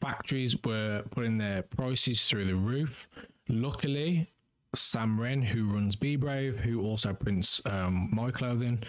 factories 0.00 0.56
were 0.64 1.02
putting 1.10 1.36
their 1.36 1.62
prices 1.62 2.28
through 2.28 2.46
the 2.46 2.54
roof. 2.54 3.08
Luckily, 3.48 4.30
Sam 4.74 5.20
Wren, 5.20 5.42
who 5.42 5.72
runs 5.72 5.96
Be 5.96 6.16
Brave, 6.16 6.58
who 6.58 6.82
also 6.82 7.12
prints 7.12 7.60
um, 7.64 8.10
my 8.12 8.30
clothing, 8.30 8.82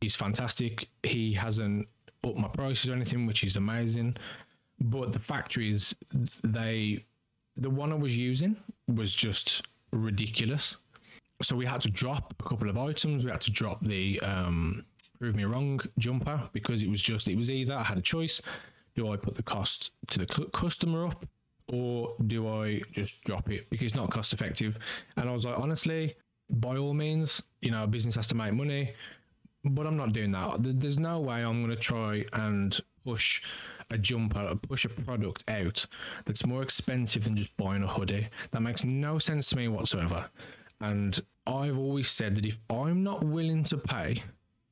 he's 0.00 0.14
fantastic. 0.14 0.88
He 1.02 1.34
hasn't 1.34 1.88
upped 2.22 2.38
my 2.38 2.48
prices 2.48 2.90
or 2.90 2.94
anything, 2.94 3.26
which 3.26 3.42
is 3.44 3.56
amazing. 3.56 4.16
But 4.80 5.12
the 5.12 5.18
factories, 5.18 5.94
they 6.42 7.04
the 7.56 7.70
one 7.70 7.92
I 7.92 7.96
was 7.96 8.16
using 8.16 8.56
was 8.88 9.14
just 9.14 9.62
ridiculous. 9.92 10.76
So 11.42 11.56
we 11.56 11.66
had 11.66 11.80
to 11.82 11.90
drop 11.90 12.34
a 12.38 12.42
couple 12.42 12.68
of 12.68 12.76
items. 12.76 13.24
We 13.24 13.30
had 13.30 13.40
to 13.42 13.50
drop 13.50 13.84
the 13.84 14.20
um, 14.20 14.84
prove 15.18 15.34
me 15.34 15.44
wrong 15.44 15.80
jumper 15.98 16.48
because 16.52 16.82
it 16.82 16.88
was 16.88 17.00
just 17.00 17.28
it 17.28 17.36
was 17.36 17.50
either 17.50 17.74
I 17.74 17.84
had 17.84 17.98
a 17.98 18.02
choice: 18.02 18.40
do 18.94 19.12
I 19.12 19.16
put 19.16 19.34
the 19.34 19.42
cost 19.42 19.90
to 20.10 20.18
the 20.18 20.26
customer 20.52 21.06
up, 21.06 21.26
or 21.68 22.14
do 22.26 22.48
I 22.48 22.82
just 22.92 23.22
drop 23.24 23.50
it 23.50 23.68
because 23.70 23.86
it's 23.86 23.94
not 23.94 24.10
cost 24.10 24.32
effective? 24.32 24.78
And 25.16 25.28
I 25.28 25.32
was 25.32 25.44
like, 25.44 25.58
honestly, 25.58 26.14
by 26.50 26.76
all 26.76 26.94
means, 26.94 27.42
you 27.60 27.70
know, 27.70 27.84
a 27.84 27.86
business 27.86 28.16
has 28.16 28.26
to 28.28 28.34
make 28.34 28.52
money, 28.52 28.94
but 29.64 29.86
I'm 29.86 29.96
not 29.96 30.12
doing 30.12 30.32
that. 30.32 30.58
There's 30.60 30.98
no 30.98 31.20
way 31.20 31.42
I'm 31.42 31.64
going 31.64 31.74
to 31.74 31.82
try 31.82 32.26
and 32.32 32.78
push 33.04 33.42
a 33.90 33.98
jumper, 33.98 34.54
push 34.56 34.84
a 34.84 34.88
product 34.88 35.44
out 35.48 35.86
that's 36.24 36.46
more 36.46 36.62
expensive 36.62 37.24
than 37.24 37.36
just 37.36 37.56
buying 37.56 37.82
a 37.82 37.88
hoodie. 37.88 38.28
That 38.50 38.60
makes 38.60 38.84
no 38.84 39.18
sense 39.18 39.48
to 39.50 39.56
me 39.56 39.68
whatsoever. 39.68 40.30
And 40.80 41.20
I've 41.46 41.78
always 41.78 42.10
said 42.10 42.34
that 42.36 42.46
if 42.46 42.58
I'm 42.68 43.02
not 43.02 43.24
willing 43.24 43.64
to 43.64 43.76
pay 43.76 44.22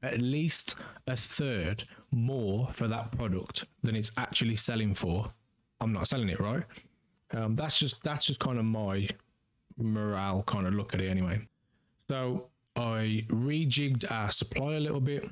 at 0.02 0.20
least 0.20 0.74
a 1.06 1.16
third 1.16 1.84
more 2.12 2.68
for 2.72 2.86
that 2.88 3.10
product 3.12 3.64
than 3.82 3.96
it's 3.96 4.12
actually 4.16 4.56
selling 4.56 4.94
for, 4.94 5.32
I'm 5.80 5.92
not 5.92 6.06
selling 6.06 6.28
it, 6.28 6.38
right? 6.38 6.62
Um, 7.32 7.56
that's 7.56 7.78
just 7.78 8.02
that's 8.02 8.26
just 8.26 8.38
kind 8.38 8.58
of 8.58 8.64
my 8.64 9.08
morale 9.78 10.42
kind 10.42 10.66
of 10.66 10.74
look 10.74 10.94
at 10.94 11.00
it 11.00 11.08
anyway. 11.08 11.40
So 12.08 12.48
I 12.76 13.24
rejigged 13.28 14.10
our 14.10 14.30
supply 14.30 14.74
a 14.74 14.80
little 14.80 15.00
bit. 15.00 15.28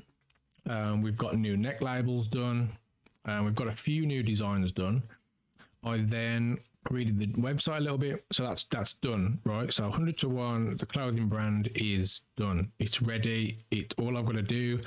Um, 0.69 1.01
we've 1.01 1.17
got 1.17 1.37
new 1.37 1.55
neck 1.57 1.81
labels 1.81 2.27
done. 2.27 2.71
Um, 3.25 3.45
we've 3.45 3.55
got 3.55 3.67
a 3.67 3.75
few 3.75 4.05
new 4.05 4.23
designs 4.23 4.71
done. 4.71 5.03
I 5.83 5.97
then 5.97 6.59
redid 6.89 7.19
the 7.19 7.27
website 7.27 7.77
a 7.77 7.81
little 7.81 7.97
bit, 7.97 8.25
so 8.31 8.43
that's 8.43 8.63
that's 8.65 8.93
done, 8.93 9.39
right? 9.43 9.71
So 9.71 9.83
100 9.83 10.17
to 10.19 10.29
one, 10.29 10.75
the 10.77 10.85
clothing 10.85 11.27
brand 11.27 11.69
is 11.75 12.21
done. 12.35 12.71
It's 12.79 13.01
ready. 13.01 13.59
It 13.69 13.93
all 13.97 14.17
I've 14.17 14.25
got 14.25 14.35
to 14.35 14.41
do 14.41 14.79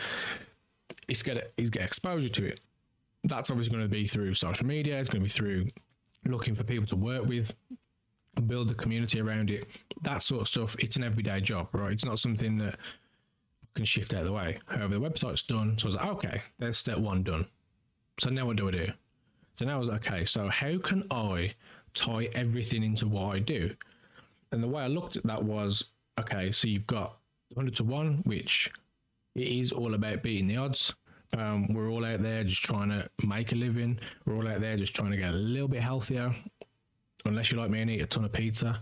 is 1.09 1.23
get 1.23 1.53
is 1.57 1.71
get 1.71 1.83
exposure 1.83 2.29
to 2.29 2.47
it. 2.47 2.61
That's 3.25 3.51
obviously 3.51 3.73
going 3.73 3.85
to 3.85 3.89
be 3.89 4.07
through 4.07 4.35
social 4.35 4.67
media. 4.67 4.99
It's 4.99 5.09
going 5.09 5.23
to 5.23 5.25
be 5.25 5.31
through 5.31 5.69
looking 6.27 6.55
for 6.55 6.65
people 6.65 6.87
to 6.87 6.97
work 6.97 7.27
with, 7.27 7.55
and 8.37 8.49
build 8.49 8.71
a 8.71 8.75
community 8.75 9.21
around 9.21 9.51
it. 9.51 9.67
That 10.03 10.23
sort 10.23 10.43
of 10.43 10.49
stuff. 10.49 10.77
It's 10.79 10.97
an 10.97 11.05
everyday 11.05 11.41
job, 11.41 11.69
right? 11.73 11.93
It's 11.93 12.05
not 12.05 12.19
something 12.19 12.59
that 12.59 12.77
can 13.75 13.85
shift 13.85 14.15
out 14.15 14.21
of 14.21 14.27
the 14.27 14.33
way. 14.33 14.59
However, 14.67 14.95
the 14.95 15.01
website's 15.01 15.43
done, 15.43 15.79
so 15.79 15.85
I 15.85 15.89
was 15.89 15.95
like, 15.97 16.07
okay, 16.07 16.43
there's 16.59 16.79
step 16.79 16.99
one 16.99 17.23
done. 17.23 17.47
So 18.21 18.31
now 18.31 18.47
what 18.47 18.57
do 18.57 18.69
I 18.69 18.71
do? 18.71 18.93
So 19.55 19.67
now 19.67 19.77
I 19.77 19.79
was 19.79 19.89
like, 19.89 20.07
okay, 20.07 20.25
so 20.25 20.49
how 20.49 20.79
can 20.79 21.05
I 21.11 21.55
tie 21.95 22.29
everything 22.35 22.83
into 22.83 23.09
what 23.09 23.35
I 23.35 23.39
do? 23.41 23.75
And 24.53 24.63
the 24.63 24.69
way 24.69 24.83
I 24.83 24.87
looked 24.87 25.17
at 25.17 25.25
that 25.25 25.45
was, 25.45 25.85
okay, 26.19 26.53
so 26.53 26.69
you've 26.69 26.87
got 26.87 27.19
100 27.55 27.77
to 27.77 27.85
1, 27.85 28.23
which 28.25 28.71
it 29.35 29.47
is 29.47 29.73
all 29.73 29.95
about 29.95 30.23
beating 30.23 30.47
the 30.47 30.57
odds. 30.57 30.93
Um, 31.37 31.73
we're 31.73 31.91
all 31.91 32.05
out 32.05 32.23
there 32.23 32.45
just 32.45 32.63
trying 32.63 32.91
to 32.91 33.09
make 33.25 33.53
a 33.53 33.57
living. 33.57 33.99
We're 34.25 34.37
all 34.37 34.49
out 34.49 34.61
there 34.61 34.77
just 34.77 34.95
trying 34.95 35.11
to 35.11 35.17
get 35.17 35.35
a 35.35 35.37
little 35.37 35.69
bit 35.69 35.83
healthier, 35.83 36.35
unless 37.25 37.51
you 37.51 37.59
like 37.59 37.71
me 37.71 37.81
and 37.81 37.91
eat 37.91 38.03
a 38.03 38.07
ton 38.07 38.25
of 38.25 38.33
pizza. 38.33 38.79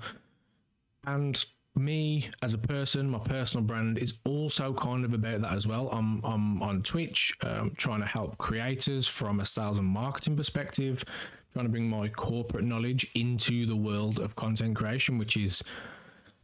And 1.07 1.43
me 1.75 2.29
as 2.43 2.53
a 2.53 2.59
person, 2.59 3.09
my 3.09 3.19
personal 3.19 3.65
brand 3.65 3.99
is 3.99 4.19
also 4.25 4.75
kind 4.75 5.05
of 5.05 5.15
about 5.15 5.41
that 5.41 5.53
as 5.53 5.67
well. 5.67 5.89
I'm 5.91 6.23
I'm 6.25 6.63
on 6.63 6.83
Twitch, 6.83 7.35
um, 7.43 7.73
trying 7.77 8.01
to 8.01 8.07
help 8.07 8.39
creators 8.39 9.07
from 9.07 9.41
a 9.41 9.45
sales 9.45 9.79
and 9.79 9.87
marketing 9.87 10.37
perspective, 10.37 11.05
trying 11.53 11.65
to 11.65 11.71
bring 11.71 11.89
my 11.89 12.09
corporate 12.09 12.65
knowledge 12.65 13.11
into 13.15 13.67
the 13.67 13.77
world 13.77 14.19
of 14.19 14.37
content 14.37 14.77
creation, 14.77 15.19
which 15.19 15.37
is 15.37 15.63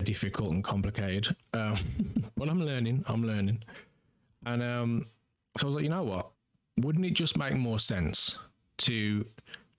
difficult 0.02 0.52
and 0.52 0.64
complicated. 0.64 1.36
Um, 1.52 1.76
but 2.36 2.48
I'm 2.48 2.62
learning. 2.64 3.04
I'm 3.06 3.24
learning, 3.26 3.62
and 4.52 4.62
um, 4.62 5.06
so 5.58 5.64
I 5.64 5.66
was 5.66 5.74
like, 5.74 5.84
you 5.84 5.90
know 5.90 6.02
what? 6.02 6.30
Wouldn't 6.78 7.04
it 7.04 7.14
just 7.14 7.36
make 7.36 7.54
more 7.54 7.78
sense 7.78 8.36
to 8.78 9.26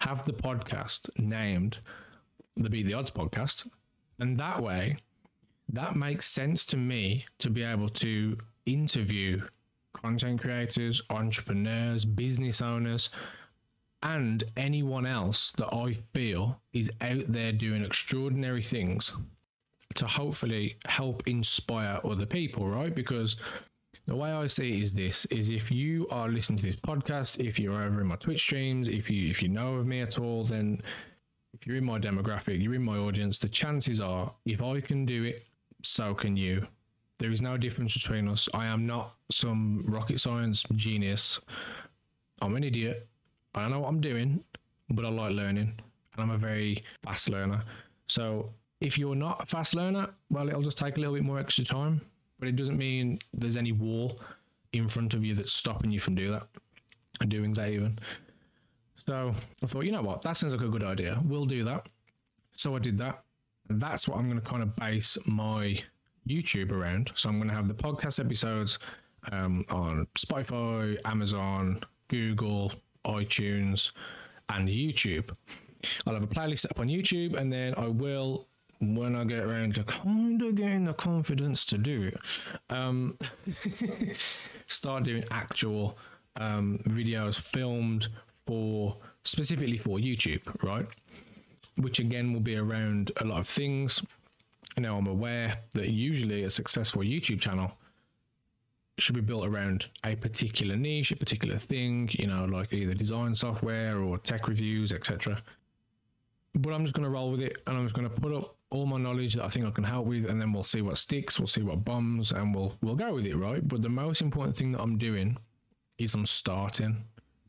have 0.02 0.26
the 0.26 0.34
podcast 0.34 1.10
named 1.18 1.78
the 2.56 2.70
Beat 2.70 2.86
the 2.86 2.94
Odds 2.94 3.12
podcast, 3.12 3.68
and 4.20 4.38
that 4.40 4.62
way 4.62 4.98
that 5.72 5.96
makes 5.96 6.28
sense 6.28 6.66
to 6.68 6.78
me 6.78 7.26
to 7.38 7.50
be 7.50 7.64
able 7.64 7.90
to 7.90 8.38
interview 8.66 9.42
content 9.94 10.42
creators, 10.42 11.02
entrepreneurs, 11.10 12.06
business 12.06 12.62
owners, 12.62 13.10
and 14.02 14.44
anyone 14.56 15.06
else 15.06 15.52
that 15.58 15.74
I 15.74 15.94
feel 16.14 16.62
is 16.74 16.92
out 17.02 17.26
there 17.28 17.52
doing 17.52 17.84
extraordinary 17.84 18.64
things 18.64 19.12
to 19.96 20.08
hopefully 20.08 20.78
help 20.86 21.28
inspire 21.28 22.00
other 22.04 22.26
people, 22.26 22.68
right? 22.68 22.94
Because 22.94 23.36
the 24.10 24.16
way 24.16 24.32
I 24.32 24.48
see 24.48 24.76
it 24.76 24.82
is 24.82 24.94
this 24.94 25.26
is 25.26 25.52
if 25.52 25.70
you 25.70 26.08
are 26.10 26.28
listening 26.28 26.58
to 26.58 26.64
this 26.64 26.76
podcast, 26.76 27.40
if 27.40 27.60
you're 27.60 27.80
over 27.80 28.02
in 28.02 28.08
my 28.08 28.16
Twitch 28.16 28.42
streams, 28.42 28.88
if 28.88 29.08
you 29.08 29.30
if 29.30 29.44
you 29.44 29.50
know 29.50 29.76
of 29.76 29.86
me 29.86 30.02
at 30.02 30.18
all, 30.18 30.44
then 30.44 30.82
if 31.54 31.68
you're 31.68 31.76
in 31.76 31.86
my 31.86 32.00
demographic, 32.00 32.60
you're 32.60 32.74
in 32.74 32.82
my 32.82 32.98
audience, 32.98 33.38
the 33.38 33.48
chances 33.48 34.00
are 34.00 34.34
if 34.48 34.64
I 34.64 34.82
can 34.82 35.06
do 35.06 35.26
it 35.26 35.46
so 35.84 36.16
can 36.16 36.36
you. 36.36 36.66
There 37.20 37.30
is 37.30 37.40
no 37.40 37.56
difference 37.56 37.94
between 37.94 38.28
us. 38.28 38.50
I 38.52 38.66
am 38.66 38.88
not 38.88 39.14
some 39.32 39.84
rocket 39.86 40.20
science 40.20 40.64
genius. 40.76 41.40
I'm 42.42 42.56
an 42.56 42.64
idiot. 42.64 43.08
I 43.54 43.62
don't 43.62 43.72
know 43.72 43.82
what 43.82 43.90
I'm 43.90 44.02
doing, 44.02 44.44
but 44.90 45.06
I 45.06 45.10
like 45.10 45.34
learning 45.34 45.80
and 46.14 46.18
I'm 46.18 46.32
a 46.32 46.38
very 46.40 46.84
fast 47.04 47.30
learner. 47.30 47.64
So 48.08 48.54
if 48.82 48.98
you're 48.98 49.14
not 49.14 49.44
a 49.44 49.46
fast 49.46 49.76
learner, 49.76 50.16
well, 50.32 50.50
it'll 50.50 50.64
just 50.64 50.80
take 50.80 50.98
a 50.98 51.00
little 51.00 51.14
bit 51.14 51.24
more 51.24 51.38
extra 51.38 51.64
time, 51.64 52.02
but 52.40 52.48
it 52.48 52.56
doesn't 52.56 52.78
mean 52.78 53.20
there's 53.34 53.58
any 53.58 53.72
wall 53.72 54.20
in 54.74 54.88
front 54.88 55.14
of 55.14 55.24
you 55.24 55.36
that's 55.36 55.54
stopping 55.54 55.92
you 55.92 56.00
from 56.00 56.16
doing 56.16 56.32
that 56.32 56.48
and 57.20 57.30
doing 57.30 57.54
that 57.54 57.70
even. 57.70 58.00
So 59.06 59.34
I 59.64 59.66
thought, 59.66 59.86
you 59.86 59.92
know 59.92 60.02
what, 60.02 60.22
that 60.22 60.38
sounds 60.38 60.54
like 60.54 60.62
a 60.62 60.70
good 60.70 60.84
idea. 60.84 61.20
We'll 61.26 61.46
do 61.46 61.64
that. 61.66 61.88
So 62.54 62.76
I 62.76 62.80
did 62.80 62.98
that 63.00 63.24
that's 63.70 64.08
what 64.08 64.18
I'm 64.18 64.28
going 64.28 64.42
to 64.42 64.48
kind 64.48 64.64
of 64.64 64.76
base 64.76 65.18
my 65.26 65.82
YouTube 66.28 66.72
around. 66.72 67.12
So 67.16 67.30
I'm 67.30 67.38
going 67.38 67.50
to 67.50 67.56
have 67.56 67.68
the 67.68 67.74
podcast 67.74 68.20
episodes 68.20 68.80
um, 69.32 69.66
on 69.70 70.08
Spotify, 70.18 70.98
Amazon, 71.06 71.82
Google, 72.08 72.74
iTunes, 73.06 73.92
and 74.50 74.68
YouTube. 74.68 75.36
I'll 76.06 76.16
have 76.16 76.24
a 76.24 76.28
playlist 76.28 76.66
up 76.66 76.80
on 76.80 76.88
YouTube, 76.88 77.36
and 77.36 77.52
then 77.52 77.74
I 77.78 77.88
will, 77.88 78.48
when 78.80 79.16
I 79.16 79.24
get 79.26 79.40
around 79.40 79.76
to 79.76 79.84
kind 79.84 80.42
of 80.42 80.56
getting 80.56 80.86
the 80.86 80.94
confidence 80.94 81.66
to 81.66 81.78
do 81.78 82.12
it, 82.14 82.18
um, 82.70 83.18
start 84.68 85.04
doing 85.04 85.26
actual 85.32 85.98
um, 86.38 86.80
videos 86.88 87.40
filmed 87.40 88.08
for 88.46 88.98
specifically 89.24 89.78
for 89.78 89.98
YouTube, 89.98 90.42
right? 90.64 90.88
which 91.80 92.00
again 92.00 92.34
will 92.34 92.42
be 92.42 92.56
around 92.56 93.12
a 93.18 93.26
lot 93.26 93.40
of 93.40 93.48
things. 93.48 94.04
Now, 94.78 94.98
I'm 94.98 95.08
aware 95.08 95.58
that 95.74 95.90
usually 95.90 96.44
a 96.44 96.50
successful 96.50 97.02
YouTube 97.02 97.40
channel 97.40 97.74
should 98.98 99.16
be 99.16 99.22
built 99.22 99.46
around 99.46 99.88
a 100.04 100.16
particular 100.16 100.76
niche, 100.76 101.12
a 101.12 101.16
particular 101.16 101.58
thing, 101.58 102.10
you 102.14 102.28
know, 102.28 102.46
like 102.46 102.74
either 102.74 102.94
design 102.94 103.34
software 103.34 103.98
or 104.00 104.18
tech 104.18 104.48
reviews, 104.48 104.92
etc. 104.92 105.42
But 106.54 106.74
I'm 106.74 106.84
just 106.84 106.94
going 106.94 107.06
to 107.06 107.10
roll 107.10 107.32
with 107.32 107.42
it 107.42 107.58
and 107.66 107.78
I'm 107.78 107.86
just 107.86 107.96
going 107.96 108.10
to 108.10 108.22
put 108.22 108.34
up 108.34 108.56
all 108.72 108.86
my 108.86 108.98
knowledge 108.98 109.36
that 109.36 109.46
I 109.46 109.50
think 109.50 109.66
I 109.66 109.72
can 109.72 109.84
help 109.84 110.06
with, 110.06 110.26
and 110.26 110.40
then 110.40 110.54
we'll 110.54 110.64
see 110.64 110.82
what 110.82 110.98
sticks, 110.98 111.40
we'll 111.40 111.48
see 111.48 111.64
what 111.64 111.84
bombs, 111.84 112.32
and 112.32 112.54
we'll 112.54 112.76
we'll 112.82 112.96
go 112.96 113.14
with 113.16 113.26
it, 113.26 113.36
right? 113.36 113.68
But 113.68 113.82
the 113.82 113.90
most 113.90 114.22
important 114.22 114.56
thing 114.56 114.72
that 114.74 114.82
I'm 114.82 114.98
doing 114.98 115.38
is 115.98 116.14
I'm 116.14 116.26
starting 116.26 117.06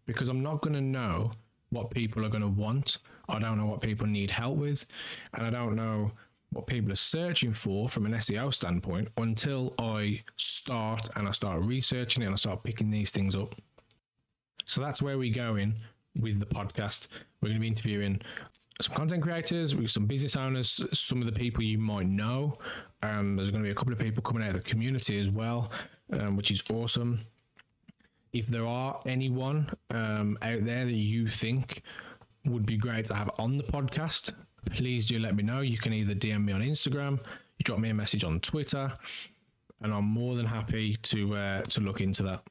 because 0.06 0.28
I'm 0.28 0.42
not 0.42 0.60
going 0.60 0.74
to 0.74 0.80
know 0.80 1.32
what 1.70 1.90
people 1.90 2.24
are 2.24 2.28
going 2.28 2.42
to 2.42 2.48
want. 2.48 2.98
I 3.28 3.38
don't 3.38 3.58
know 3.58 3.66
what 3.66 3.80
people 3.80 4.06
need 4.06 4.30
help 4.30 4.56
with, 4.56 4.86
and 5.34 5.46
I 5.46 5.50
don't 5.50 5.76
know 5.76 6.12
what 6.52 6.66
people 6.66 6.90
are 6.90 6.96
searching 6.96 7.52
for 7.52 7.88
from 7.88 8.06
an 8.06 8.12
SEO 8.12 8.52
standpoint 8.52 9.08
until 9.16 9.72
I 9.78 10.22
start 10.36 11.08
and 11.14 11.28
I 11.28 11.30
start 11.30 11.62
researching 11.62 12.22
it 12.22 12.26
and 12.26 12.32
I 12.32 12.36
start 12.36 12.64
picking 12.64 12.90
these 12.90 13.12
things 13.12 13.36
up. 13.36 13.54
So 14.66 14.80
that's 14.80 15.00
where 15.00 15.16
we're 15.16 15.34
going 15.34 15.76
with 16.18 16.40
the 16.40 16.46
podcast. 16.46 17.06
We're 17.40 17.50
going 17.50 17.56
to 17.56 17.60
be 17.60 17.68
interviewing 17.68 18.20
some 18.82 18.94
content 18.94 19.22
creators, 19.22 19.74
we've 19.74 19.90
some 19.90 20.06
business 20.06 20.36
owners, 20.36 20.80
some 20.92 21.20
of 21.20 21.26
the 21.26 21.38
people 21.38 21.62
you 21.62 21.78
might 21.78 22.06
know. 22.06 22.58
Um, 23.02 23.36
there's 23.36 23.50
going 23.50 23.62
to 23.62 23.66
be 23.66 23.72
a 23.72 23.74
couple 23.74 23.92
of 23.92 23.98
people 23.98 24.22
coming 24.22 24.42
out 24.42 24.54
of 24.54 24.62
the 24.62 24.68
community 24.68 25.20
as 25.20 25.28
well, 25.28 25.70
um, 26.12 26.36
which 26.36 26.50
is 26.50 26.62
awesome 26.70 27.26
if 28.32 28.46
there 28.46 28.66
are 28.66 29.00
anyone 29.06 29.70
um, 29.90 30.38
out 30.42 30.64
there 30.64 30.84
that 30.84 30.92
you 30.92 31.28
think 31.28 31.82
would 32.44 32.64
be 32.64 32.76
great 32.76 33.06
to 33.06 33.14
have 33.14 33.30
on 33.38 33.56
the 33.56 33.64
podcast, 33.64 34.32
please 34.66 35.06
do 35.06 35.18
let 35.18 35.34
me 35.34 35.42
know. 35.42 35.60
You 35.60 35.78
can 35.78 35.92
either 35.92 36.14
DM 36.14 36.44
me 36.44 36.52
on 36.52 36.60
Instagram, 36.60 37.18
you 37.58 37.64
drop 37.64 37.78
me 37.78 37.90
a 37.90 37.94
message 37.94 38.24
on 38.24 38.40
Twitter, 38.40 38.92
and 39.80 39.92
I'm 39.92 40.04
more 40.04 40.36
than 40.36 40.46
happy 40.46 40.96
to 40.96 41.36
uh, 41.36 41.62
to 41.62 41.80
look 41.80 42.00
into 42.00 42.22
that 42.24 42.42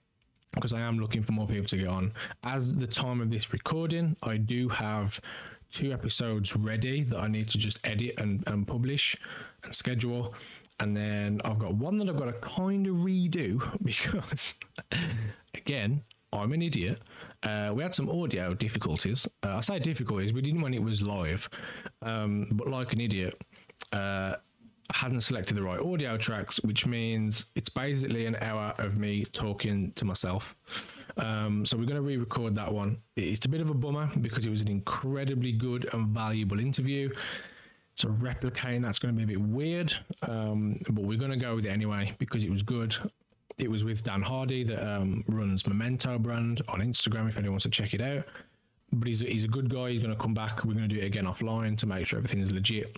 because 0.54 0.74
I 0.74 0.82
am 0.82 1.00
looking 1.00 1.22
for 1.22 1.32
more 1.32 1.48
people 1.48 1.68
to 1.68 1.78
get 1.78 1.88
on. 1.88 2.14
As 2.44 2.76
the 2.76 2.88
time 2.88 3.22
of 3.22 3.30
this 3.30 3.54
recording, 3.54 4.18
I 4.24 4.38
do 4.38 4.70
have 4.70 5.22
two 5.72 5.92
episodes 5.94 6.56
ready 6.56 7.04
that 7.04 7.18
I 7.18 7.28
need 7.28 7.50
to 7.50 7.58
just 7.58 7.80
edit 7.84 8.16
and, 8.18 8.44
and 8.48 8.68
publish 8.68 9.16
and 9.64 9.74
schedule. 9.74 10.34
And 10.80 10.96
then 10.96 11.42
I've 11.44 11.60
got 11.60 11.76
one 11.76 11.98
that 11.98 12.10
I've 12.10 12.18
got 12.18 12.26
to 12.26 12.34
kind 12.34 12.88
of 12.88 12.96
redo 12.96 13.78
because, 13.84 14.56
again, 15.54 16.04
I'm 16.32 16.54
an 16.54 16.62
idiot. 16.62 17.02
Uh, 17.44 17.72
we 17.74 17.84
had 17.84 17.94
some 17.94 18.10
audio 18.10 18.54
difficulties. 18.54 19.28
Uh, 19.44 19.58
I 19.58 19.60
say 19.62 19.80
difficulties, 19.80 20.34
we 20.34 20.42
didn't 20.42 20.62
when 20.62 20.74
it 20.74 20.84
was 20.84 21.04
live. 21.04 21.50
Um, 22.02 22.48
but 22.52 22.68
like 22.68 22.94
an 22.94 23.02
idiot, 23.02 23.40
uh, 23.94 24.36
hadn't 24.92 25.22
selected 25.22 25.56
the 25.56 25.62
right 25.62 25.80
audio 25.80 26.18
tracks, 26.18 26.58
which 26.64 26.86
means 26.86 27.46
it's 27.56 27.70
basically 27.70 28.26
an 28.26 28.36
hour 28.42 28.74
of 28.80 28.98
me 28.98 29.26
talking 29.26 29.92
to 29.94 30.06
myself. 30.06 30.56
Um, 31.18 31.66
so 31.66 31.78
we're 31.78 31.86
going 31.86 31.96
to 31.96 32.02
re-record 32.02 32.56
that 32.56 32.74
one. 32.74 32.98
It's 33.16 33.46
a 33.46 33.50
bit 33.50 33.62
of 33.62 33.70
a 33.70 33.74
bummer 33.74 34.10
because 34.20 34.46
it 34.46 34.50
was 34.50 34.62
an 34.62 34.68
incredibly 34.68 35.52
good 35.52 35.88
and 35.94 36.08
valuable 36.08 36.60
interview. 36.60 37.12
So 37.96 38.08
replicating 38.08 38.82
that's 38.82 38.98
going 38.98 39.14
to 39.14 39.18
be 39.18 39.24
a 39.36 39.38
bit 39.38 39.46
weird, 39.46 39.94
um, 40.22 40.80
but 40.90 41.04
we're 41.04 41.20
going 41.20 41.32
to 41.32 41.38
go 41.38 41.56
with 41.56 41.66
it 41.66 41.70
anyway 41.70 42.16
because 42.18 42.44
it 42.44 42.50
was 42.50 42.64
good. 42.64 42.96
It 43.58 43.70
was 43.70 43.84
with 43.84 44.04
Dan 44.04 44.22
Hardy 44.22 44.64
that 44.64 44.90
um, 44.90 45.24
runs 45.28 45.68
Memento 45.68 46.18
brand 46.18 46.62
on 46.70 46.80
Instagram. 46.80 47.28
If 47.28 47.38
anyone 47.38 47.54
wants 47.54 47.64
to 47.64 47.70
check 47.70 47.94
it 47.94 48.00
out, 48.02 48.24
but 48.94 49.08
he's 49.08 49.20
he's 49.20 49.44
a 49.44 49.50
good 49.50 49.70
guy. 49.70 49.92
He's 49.92 50.02
going 50.02 50.16
to 50.16 50.22
come 50.22 50.34
back. 50.34 50.64
We're 50.64 50.76
going 50.76 50.88
to 50.88 50.96
do 50.96 51.02
it 51.02 51.06
again 51.06 51.26
offline 51.26 51.78
to 51.80 51.86
make 51.86 52.08
sure 52.08 52.18
everything 52.18 52.40
is 52.40 52.54
legit, 52.54 52.98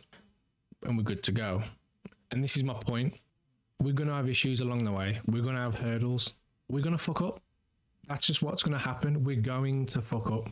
and 0.83 0.95
we're 0.95 1.03
good 1.03 1.23
to 1.23 1.31
go 1.31 1.63
and 2.31 2.43
this 2.43 2.55
is 2.55 2.63
my 2.63 2.73
point, 2.73 3.19
we're 3.79 3.93
going 3.93 4.09
to 4.09 4.15
have 4.15 4.29
issues 4.29 4.61
along 4.61 4.85
the 4.85 4.91
way. 4.91 5.19
We're 5.25 5.41
going 5.41 5.55
to 5.55 5.61
have 5.61 5.79
hurdles. 5.79 6.33
We're 6.69 6.83
going 6.83 6.97
to 6.97 7.03
fuck 7.03 7.21
up. 7.21 7.41
That's 8.07 8.25
just 8.27 8.41
what's 8.41 8.63
going 8.63 8.77
to 8.77 8.83
happen. 8.83 9.23
We're 9.23 9.41
going 9.41 9.87
to 9.87 10.01
fuck 10.01 10.31
up. 10.31 10.49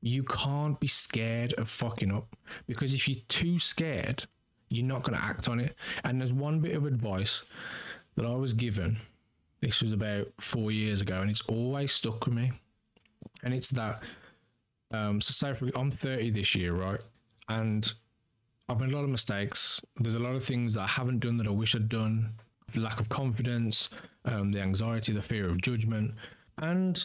You 0.00 0.22
can't 0.22 0.80
be 0.80 0.86
scared 0.86 1.52
of 1.54 1.68
fucking 1.68 2.12
up 2.12 2.36
because 2.66 2.94
if 2.94 3.06
you're 3.08 3.22
too 3.28 3.58
scared, 3.58 4.26
you're 4.68 4.86
not 4.86 5.02
going 5.02 5.18
to 5.18 5.24
act 5.24 5.48
on 5.48 5.60
it. 5.60 5.76
And 6.04 6.20
there's 6.20 6.32
one 6.32 6.60
bit 6.60 6.74
of 6.74 6.86
advice 6.86 7.42
that 8.16 8.24
I 8.24 8.34
was 8.34 8.54
given. 8.54 8.98
This 9.60 9.82
was 9.82 9.92
about 9.92 10.28
four 10.40 10.70
years 10.70 11.02
ago, 11.02 11.20
and 11.20 11.30
it's 11.30 11.42
always 11.42 11.92
stuck 11.92 12.24
with 12.24 12.34
me. 12.34 12.52
And 13.42 13.52
it's 13.52 13.68
that. 13.70 14.02
Um, 14.90 15.20
so, 15.20 15.32
say 15.32 15.54
for 15.54 15.70
I'm 15.78 15.90
30 15.90 16.30
this 16.30 16.54
year, 16.54 16.72
right? 16.72 17.00
And 17.48 17.92
I've 18.70 18.78
made 18.78 18.92
a 18.92 18.96
lot 18.96 19.02
of 19.02 19.10
mistakes. 19.10 19.80
There's 19.96 20.14
a 20.14 20.20
lot 20.20 20.36
of 20.36 20.44
things 20.44 20.74
that 20.74 20.82
I 20.82 20.86
haven't 20.86 21.18
done 21.18 21.38
that 21.38 21.48
I 21.48 21.50
wish 21.50 21.74
I'd 21.74 21.88
done. 21.88 22.34
Lack 22.76 23.00
of 23.00 23.08
confidence, 23.08 23.88
um, 24.24 24.52
the 24.52 24.60
anxiety, 24.60 25.12
the 25.12 25.20
fear 25.20 25.48
of 25.48 25.60
judgment, 25.60 26.14
and 26.58 27.04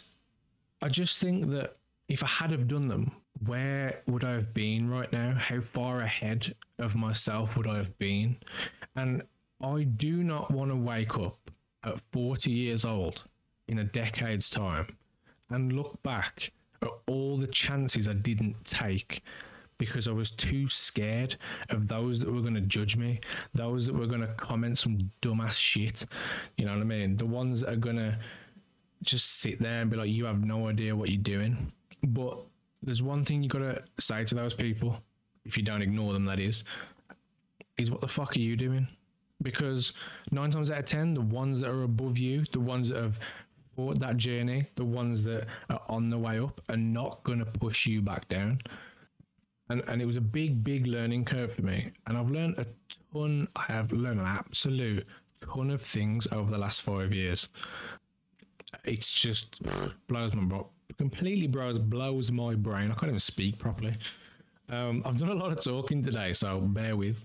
I 0.79 0.89
just 0.89 1.17
think 1.19 1.47
that 1.47 1.77
if 2.07 2.23
I 2.23 2.27
had 2.27 2.51
have 2.51 2.67
done 2.67 2.87
them, 2.87 3.13
where 3.43 4.03
would 4.05 4.23
I 4.23 4.33
have 4.33 4.53
been 4.53 4.91
right 4.91 5.11
now? 5.11 5.33
How 5.39 5.61
far 5.61 6.01
ahead 6.01 6.53
of 6.77 6.95
myself 6.95 7.57
would 7.57 7.65
I 7.65 7.77
have 7.77 7.97
been? 7.97 8.37
And 8.95 9.23
I 9.59 9.83
do 9.83 10.23
not 10.23 10.51
want 10.51 10.69
to 10.69 10.75
wake 10.75 11.17
up 11.17 11.49
at 11.83 11.99
40 12.13 12.51
years 12.51 12.85
old 12.85 13.23
in 13.67 13.79
a 13.79 13.83
decade's 13.83 14.51
time 14.51 14.97
and 15.49 15.73
look 15.73 16.03
back 16.03 16.51
at 16.83 16.89
all 17.07 17.37
the 17.37 17.47
chances 17.47 18.07
I 18.07 18.13
didn't 18.13 18.65
take 18.65 19.23
because 19.77 20.07
I 20.07 20.11
was 20.11 20.31
too 20.31 20.69
scared 20.69 21.35
of 21.69 21.87
those 21.87 22.19
that 22.19 22.31
were 22.31 22.41
going 22.41 22.55
to 22.55 22.61
judge 22.61 22.95
me, 22.95 23.19
those 23.53 23.85
that 23.87 23.95
were 23.95 24.07
going 24.07 24.21
to 24.21 24.33
comment 24.35 24.77
some 24.77 25.11
dumbass 25.21 25.59
shit. 25.59 26.05
You 26.57 26.65
know 26.65 26.73
what 26.73 26.81
I 26.81 26.85
mean? 26.85 27.17
The 27.17 27.25
ones 27.25 27.61
that 27.61 27.73
are 27.73 27.77
going 27.77 27.97
to 27.97 28.17
just 29.03 29.39
sit 29.39 29.59
there 29.59 29.81
and 29.81 29.89
be 29.89 29.97
like, 29.97 30.09
you 30.09 30.25
have 30.25 30.43
no 30.43 30.67
idea 30.67 30.95
what 30.95 31.09
you're 31.09 31.21
doing. 31.21 31.71
But 32.03 32.39
there's 32.81 33.03
one 33.03 33.25
thing 33.25 33.43
you 33.43 33.49
got 33.49 33.59
to 33.59 33.83
say 33.99 34.23
to 34.25 34.35
those 34.35 34.53
people, 34.53 35.01
if 35.43 35.57
you 35.57 35.63
don't 35.63 35.81
ignore 35.81 36.13
them, 36.13 36.25
that 36.25 36.39
is, 36.39 36.63
is 37.77 37.91
what 37.91 38.01
the 38.01 38.07
fuck 38.07 38.35
are 38.35 38.39
you 38.39 38.55
doing? 38.55 38.87
Because 39.41 39.93
nine 40.31 40.51
times 40.51 40.71
out 40.71 40.79
of 40.79 40.85
ten, 40.85 41.13
the 41.13 41.21
ones 41.21 41.59
that 41.59 41.69
are 41.69 41.83
above 41.83 42.17
you, 42.17 42.45
the 42.51 42.59
ones 42.59 42.89
that 42.89 43.01
have 43.01 43.19
fought 43.75 43.99
that 43.99 44.17
journey, 44.17 44.67
the 44.75 44.85
ones 44.85 45.23
that 45.25 45.45
are 45.69 45.81
on 45.89 46.09
the 46.09 46.17
way 46.17 46.39
up, 46.39 46.61
are 46.69 46.77
not 46.77 47.23
going 47.23 47.39
to 47.39 47.45
push 47.45 47.85
you 47.85 48.01
back 48.01 48.29
down 48.29 48.61
and 49.69 49.83
and 49.87 50.01
it 50.01 50.05
was 50.05 50.15
a 50.15 50.21
big 50.21 50.63
big 50.63 50.87
learning 50.87 51.25
curve 51.25 51.53
for 51.53 51.61
me. 51.61 51.91
And 52.07 52.17
i've 52.17 52.29
learned 52.29 52.57
a 52.57 52.65
ton 53.13 53.47
i 53.55 53.63
have 53.63 53.91
learned 53.91 54.19
an 54.19 54.25
absolute 54.25 55.05
ton 55.41 55.69
of 55.69 55.81
things 55.81 56.27
over 56.31 56.51
the 56.51 56.57
last 56.57 56.81
five 56.81 57.13
years. 57.13 57.49
It's 58.83 59.11
just 59.11 59.61
blows 60.07 60.33
my 60.33 60.43
bro- 60.43 60.69
completely 60.97 61.47
blows 61.47 61.77
blows 61.77 62.31
my 62.31 62.55
brain. 62.55 62.91
I 62.91 62.95
can't 62.95 63.09
even 63.09 63.19
speak 63.19 63.59
properly. 63.59 63.97
Um, 64.67 65.03
i've 65.05 65.19
done 65.19 65.29
a 65.29 65.35
lot 65.35 65.51
of 65.51 65.61
talking 65.63 66.01
today 66.01 66.33
so 66.33 66.59
bear 66.59 66.95
with. 66.95 67.23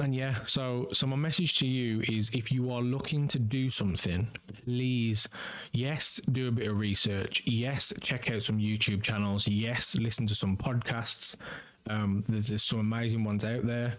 And 0.00 0.14
yeah 0.14 0.36
so 0.46 0.88
so 0.92 1.06
my 1.06 1.16
message 1.16 1.58
to 1.58 1.66
you 1.66 2.02
is 2.08 2.30
if 2.34 2.52
you 2.52 2.70
are 2.70 2.82
looking 2.82 3.28
to 3.28 3.38
do 3.38 3.70
something 3.70 4.28
please 4.64 5.28
yes 5.72 6.20
do 6.30 6.48
a 6.48 6.52
bit 6.52 6.68
of 6.68 6.78
research. 6.78 7.42
Yes 7.46 7.92
check 8.00 8.30
out 8.30 8.42
some 8.42 8.58
youtube 8.58 9.02
channels. 9.02 9.48
Yes 9.48 9.96
listen 9.96 10.26
to 10.26 10.34
some 10.34 10.56
podcasts 10.56 11.36
um, 11.88 12.24
there's, 12.28 12.48
there's 12.48 12.62
some 12.62 12.80
amazing 12.80 13.24
ones 13.24 13.44
out 13.44 13.66
there. 13.66 13.96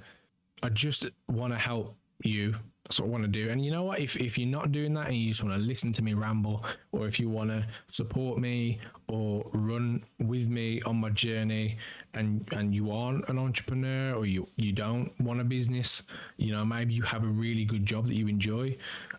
I 0.62 0.70
just 0.70 1.10
want 1.28 1.54
to 1.54 1.60
help 1.60 1.96
you. 2.24 2.56
That's 2.86 3.00
what 3.00 3.08
I 3.08 3.10
want 3.10 3.24
to 3.24 3.30
do. 3.30 3.50
And 3.50 3.64
you 3.64 3.72
know 3.72 3.84
what? 3.84 4.00
If, 4.00 4.18
if 4.18 4.38
you're 4.38 4.48
not 4.48 4.72
doing 4.72 4.94
that 4.96 5.08
and 5.08 5.16
you 5.16 5.30
just 5.30 5.44
want 5.44 5.56
to 5.56 5.62
listen 5.62 5.94
to 5.94 6.02
me 6.02 6.14
ramble, 6.14 6.66
or 6.92 7.08
if 7.08 7.20
you 7.20 7.30
want 7.30 7.50
to 7.50 7.66
support 7.90 8.40
me 8.40 8.80
or 9.08 9.50
run 9.54 10.04
with 10.20 10.48
me 10.48 10.82
on 10.82 10.98
my 10.98 11.10
journey, 11.10 11.78
and 12.14 12.48
and 12.52 12.76
you 12.76 12.92
aren't 12.92 13.28
an 13.30 13.40
entrepreneur 13.40 14.14
or 14.14 14.26
you 14.26 14.48
you 14.58 14.74
don't 14.74 15.12
want 15.20 15.40
a 15.40 15.44
business, 15.44 16.04
you 16.38 16.52
know 16.52 16.66
maybe 16.66 16.94
you 16.94 17.04
have 17.04 17.24
a 17.24 17.28
really 17.28 17.64
good 17.66 17.86
job 17.86 18.08
that 18.08 18.16
you 18.16 18.28
enjoy. 18.28 18.78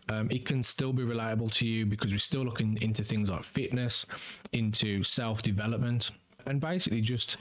Um, 0.09 0.29
it 0.29 0.45
can 0.45 0.61
still 0.61 0.93
be 0.93 1.03
relatable 1.03 1.51
to 1.53 1.67
you 1.67 1.85
because 1.85 2.11
we're 2.11 2.19
still 2.19 2.43
looking 2.43 2.77
into 2.81 3.03
things 3.03 3.29
like 3.29 3.43
fitness, 3.43 4.05
into 4.51 5.03
self 5.03 5.41
development, 5.41 6.11
and 6.45 6.61
basically 6.61 7.01
just 7.01 7.37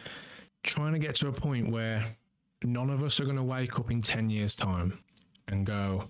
trying 0.64 0.94
to 0.94 0.98
get 0.98 1.14
to 1.16 1.28
a 1.28 1.32
point 1.32 1.70
where 1.70 2.16
none 2.64 2.90
of 2.90 3.02
us 3.02 3.20
are 3.20 3.24
going 3.24 3.36
to 3.36 3.42
wake 3.42 3.78
up 3.78 3.90
in 3.90 4.02
10 4.02 4.30
years' 4.30 4.56
time 4.56 4.98
and 5.46 5.64
go, 5.64 6.08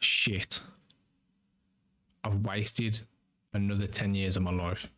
shit, 0.00 0.62
I've 2.24 2.44
wasted 2.44 3.02
another 3.52 3.86
10 3.86 4.14
years 4.14 4.36
of 4.36 4.42
my 4.42 4.50
life. 4.50 4.90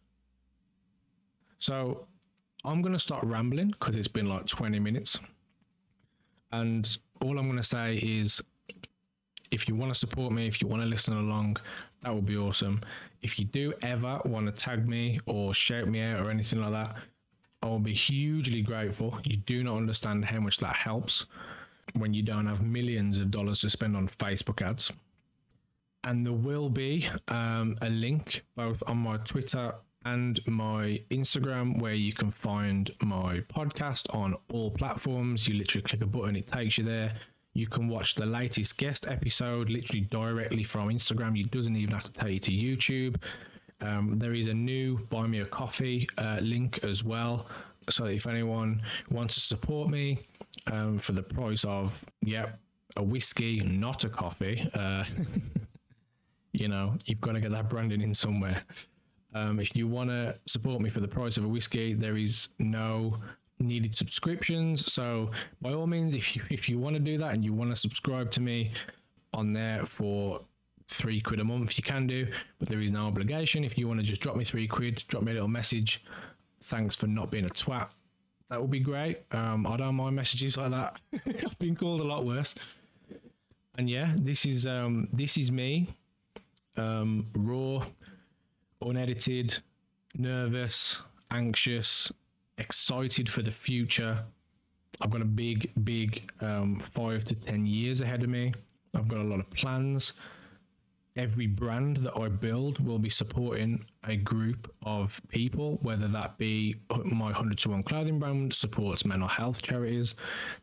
So 1.58 2.06
I'm 2.64 2.80
going 2.80 2.92
to 2.92 2.98
start 2.98 3.24
rambling 3.24 3.68
because 3.68 3.96
it's 3.96 4.08
been 4.08 4.28
like 4.28 4.46
20 4.46 4.78
minutes. 4.78 5.18
And 6.52 6.96
all 7.20 7.38
I'm 7.38 7.46
going 7.46 7.56
to 7.56 7.62
say 7.62 7.96
is 7.96 8.40
if 9.50 9.68
you 9.68 9.74
want 9.74 9.92
to 9.92 9.98
support 9.98 10.32
me, 10.32 10.46
if 10.46 10.62
you 10.62 10.68
want 10.68 10.82
to 10.82 10.88
listen 10.88 11.16
along, 11.16 11.56
that 12.02 12.14
would 12.14 12.26
be 12.26 12.36
awesome. 12.36 12.80
If 13.22 13.38
you 13.38 13.44
do 13.44 13.74
ever 13.82 14.20
want 14.24 14.46
to 14.46 14.52
tag 14.52 14.88
me 14.88 15.18
or 15.26 15.52
shout 15.52 15.88
me 15.88 16.00
out 16.00 16.20
or 16.20 16.30
anything 16.30 16.60
like 16.60 16.72
that, 16.72 16.96
I 17.62 17.66
will 17.66 17.78
be 17.80 17.94
hugely 17.94 18.62
grateful. 18.62 19.18
You 19.24 19.36
do 19.36 19.64
not 19.64 19.76
understand 19.76 20.26
how 20.26 20.40
much 20.40 20.58
that 20.58 20.76
helps 20.76 21.26
when 21.94 22.14
you 22.14 22.22
don't 22.22 22.46
have 22.46 22.62
millions 22.62 23.18
of 23.18 23.30
dollars 23.30 23.62
to 23.62 23.70
spend 23.70 23.96
on 23.96 24.08
Facebook 24.08 24.62
ads. 24.62 24.92
And 26.04 26.24
there 26.24 26.32
will 26.32 26.70
be 26.70 27.08
um, 27.26 27.76
a 27.82 27.90
link 27.90 28.44
both 28.54 28.82
on 28.86 28.98
my 28.98 29.16
Twitter 29.18 29.74
and 30.04 30.40
my 30.46 31.02
Instagram 31.10 31.80
where 31.80 31.94
you 31.94 32.12
can 32.12 32.30
find 32.30 32.90
my 33.02 33.40
podcast 33.40 34.12
on 34.14 34.36
all 34.52 34.70
platforms. 34.70 35.48
You 35.48 35.54
literally 35.54 35.82
click 35.82 36.02
a 36.02 36.06
button, 36.06 36.36
it 36.36 36.46
takes 36.46 36.78
you 36.78 36.84
there. 36.84 37.14
You 37.52 37.66
can 37.66 37.88
watch 37.88 38.14
the 38.14 38.26
latest 38.26 38.78
guest 38.78 39.06
episode 39.08 39.68
literally 39.68 40.02
directly 40.02 40.62
from 40.62 40.88
Instagram. 40.90 41.38
It 41.38 41.50
doesn't 41.50 41.74
even 41.74 41.92
have 41.92 42.04
to 42.04 42.12
take 42.12 42.48
you 42.48 42.76
to 42.76 42.92
YouTube. 42.92 43.22
Um, 43.80 44.18
there 44.18 44.34
is 44.34 44.46
a 44.46 44.54
new 44.54 44.98
Buy 45.10 45.26
Me 45.26 45.40
a 45.40 45.46
Coffee 45.46 46.08
uh, 46.18 46.38
link 46.42 46.80
as 46.82 47.04
well. 47.04 47.46
So 47.88 48.04
if 48.06 48.26
anyone 48.26 48.82
wants 49.10 49.34
to 49.34 49.40
support 49.40 49.88
me 49.88 50.26
um, 50.66 50.98
for 50.98 51.12
the 51.12 51.22
price 51.22 51.64
of, 51.64 52.04
yep, 52.22 52.58
a 52.96 53.02
whiskey, 53.02 53.60
not 53.60 54.04
a 54.04 54.08
coffee, 54.08 54.68
uh, 54.74 55.04
you 56.52 56.68
know, 56.68 56.96
you've 57.06 57.20
got 57.20 57.32
to 57.32 57.40
get 57.40 57.52
that 57.52 57.68
branding 57.68 58.02
in 58.02 58.14
somewhere. 58.14 58.62
Um, 59.34 59.60
if 59.60 59.76
you 59.76 59.86
want 59.86 60.10
to 60.10 60.36
support 60.46 60.80
me 60.80 60.90
for 60.90 61.00
the 61.00 61.08
price 61.08 61.36
of 61.36 61.44
a 61.44 61.48
whiskey, 61.48 61.94
there 61.94 62.16
is 62.16 62.48
no 62.58 63.18
needed 63.60 63.96
subscriptions. 63.96 64.90
So 64.92 65.30
by 65.60 65.72
all 65.72 65.86
means, 65.86 66.14
if 66.14 66.34
you 66.34 66.42
if 66.50 66.68
you 66.68 66.78
want 66.78 66.94
to 66.94 67.00
do 67.00 67.18
that 67.18 67.34
and 67.34 67.44
you 67.44 67.52
want 67.52 67.70
to 67.70 67.76
subscribe 67.76 68.30
to 68.32 68.40
me 68.40 68.72
on 69.34 69.52
there 69.52 69.84
for 69.84 70.40
three 70.88 71.20
quid 71.20 71.40
a 71.40 71.44
month, 71.44 71.76
you 71.76 71.82
can 71.82 72.06
do, 72.06 72.26
but 72.58 72.68
there 72.68 72.80
is 72.80 72.90
no 72.90 73.06
obligation. 73.06 73.64
If 73.64 73.78
you 73.78 73.86
want 73.86 74.00
to 74.00 74.06
just 74.06 74.20
drop 74.20 74.36
me 74.36 74.44
three 74.44 74.66
quid, 74.66 75.04
drop 75.08 75.22
me 75.22 75.32
a 75.32 75.34
little 75.34 75.48
message. 75.48 76.02
Thanks 76.62 76.96
for 76.96 77.06
not 77.06 77.30
being 77.30 77.44
a 77.44 77.48
twat. 77.48 77.88
That 78.48 78.60
would 78.60 78.70
be 78.70 78.80
great. 78.80 79.22
Um, 79.30 79.66
I 79.66 79.76
don't 79.76 79.94
mind 79.94 80.16
messages 80.16 80.56
like 80.56 80.70
that. 80.70 80.98
I've 81.44 81.58
been 81.58 81.76
called 81.76 82.00
a 82.00 82.04
lot 82.04 82.24
worse. 82.24 82.54
And 83.76 83.88
yeah, 83.88 84.14
this 84.16 84.44
is 84.44 84.66
um, 84.66 85.08
this 85.12 85.36
is 85.36 85.52
me, 85.52 85.94
um, 86.76 87.26
raw, 87.34 87.86
unedited, 88.82 89.58
nervous, 90.16 91.00
anxious, 91.30 92.10
excited 92.56 93.30
for 93.30 93.42
the 93.42 93.52
future. 93.52 94.24
I've 95.00 95.10
got 95.10 95.20
a 95.20 95.26
big, 95.26 95.70
big 95.84 96.28
um, 96.40 96.82
five 96.92 97.24
to 97.26 97.36
ten 97.36 97.66
years 97.66 98.00
ahead 98.00 98.24
of 98.24 98.30
me. 98.30 98.54
I've 98.94 99.06
got 99.06 99.18
a 99.18 99.24
lot 99.24 99.38
of 99.38 99.48
plans 99.50 100.14
every 101.18 101.48
brand 101.48 101.98
that 101.98 102.16
I 102.16 102.28
build 102.28 102.78
will 102.78 103.00
be 103.00 103.10
supporting 103.10 103.84
a 104.06 104.14
group 104.14 104.72
of 104.84 105.20
people, 105.28 105.78
whether 105.82 106.06
that 106.06 106.38
be 106.38 106.76
my 107.04 107.26
100 107.26 107.58
to 107.58 107.70
1 107.70 107.82
clothing 107.82 108.20
brand 108.20 108.54
supports 108.54 109.04
mental 109.04 109.26
health 109.26 109.60
charities, 109.60 110.14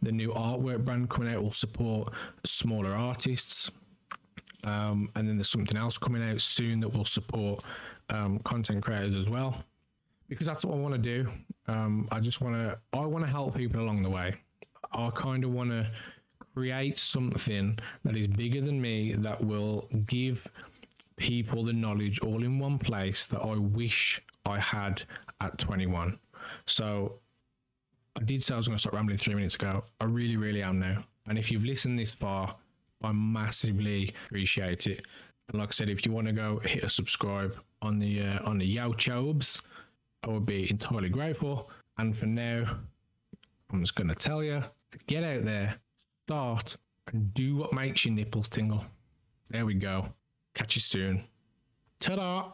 the 0.01 0.13
new 0.13 0.29
artwork 0.29 0.85
brand 0.85 1.09
coming 1.09 1.31
out 1.31 1.43
will 1.43 1.51
support 1.51 2.13
smaller 2.45 2.93
artists, 2.93 3.69
um, 4.63 5.09
and 5.13 5.27
then 5.27 5.35
there's 5.35 5.49
something 5.49 5.77
else 5.77 5.97
coming 5.97 6.23
out 6.23 6.39
soon 6.39 6.79
that 6.79 6.89
will 6.89 7.05
support 7.05 7.61
um, 8.09 8.39
content 8.39 8.81
creators 8.81 9.13
as 9.13 9.29
well. 9.29 9.63
Because 10.29 10.47
that's 10.47 10.65
what 10.65 10.73
I 10.73 10.77
want 10.79 10.95
to 10.95 10.97
do. 10.97 11.29
Um, 11.67 12.07
I 12.11 12.19
just 12.19 12.41
want 12.41 12.55
to. 12.55 12.79
I 12.93 13.05
want 13.05 13.25
to 13.25 13.29
help 13.29 13.55
people 13.55 13.79
along 13.79 14.01
the 14.01 14.09
way. 14.09 14.33
I 14.91 15.11
kind 15.11 15.43
of 15.43 15.51
want 15.51 15.69
to 15.69 15.91
create 16.55 16.97
something 16.97 17.77
that 18.03 18.15
is 18.15 18.27
bigger 18.27 18.61
than 18.61 18.81
me 18.81 19.13
that 19.13 19.43
will 19.43 19.89
give 20.05 20.47
people 21.17 21.63
the 21.63 21.73
knowledge 21.73 22.19
all 22.19 22.43
in 22.43 22.59
one 22.59 22.79
place 22.79 23.25
that 23.25 23.41
I 23.41 23.55
wish 23.55 24.21
I 24.45 24.59
had 24.59 25.03
at 25.41 25.57
21. 25.57 26.17
So 26.65 27.19
I 28.15 28.23
did 28.23 28.43
say 28.43 28.53
I 28.53 28.57
was 28.57 28.67
going 28.67 28.77
to 28.77 28.81
stop 28.81 28.93
rambling 28.93 29.17
three 29.17 29.35
minutes 29.35 29.55
ago. 29.55 29.83
I 29.99 30.05
really, 30.05 30.37
really 30.37 30.63
am 30.63 30.79
now. 30.79 31.03
And 31.27 31.37
if 31.37 31.51
you've 31.51 31.65
listened 31.65 31.99
this 31.99 32.13
far, 32.13 32.55
I 33.03 33.11
massively 33.11 34.13
appreciate 34.27 34.87
it. 34.87 35.05
And 35.49 35.59
like 35.59 35.69
I 35.69 35.71
said, 35.71 35.89
if 35.89 36.05
you 36.05 36.11
want 36.11 36.27
to 36.27 36.33
go 36.33 36.59
hit 36.59 36.83
a 36.83 36.89
subscribe 36.89 37.57
on 37.81 37.99
the 37.99 38.21
uh, 38.21 38.39
on 38.49 38.57
the 38.57 38.77
YouTubes, 38.77 39.61
I 40.23 40.29
would 40.29 40.45
be 40.45 40.69
entirely 40.69 41.09
grateful. 41.09 41.69
And 41.97 42.17
for 42.17 42.25
now, 42.25 42.77
I'm 43.71 43.81
just 43.81 43.95
going 43.95 44.07
to 44.07 44.15
tell 44.15 44.43
you 44.43 44.63
to 44.91 44.97
get 45.07 45.23
out 45.23 45.43
there, 45.43 45.75
start, 46.25 46.77
and 47.13 47.35
do 47.35 47.55
what 47.55 47.71
makes 47.71 48.03
your 48.03 48.15
nipples 48.15 48.49
tingle. 48.49 48.83
There 49.51 49.63
we 49.63 49.75
go. 49.75 50.07
Catch 50.55 50.75
you 50.75 50.81
soon. 50.81 51.25
Ta 51.99 52.15
da! 52.15 52.51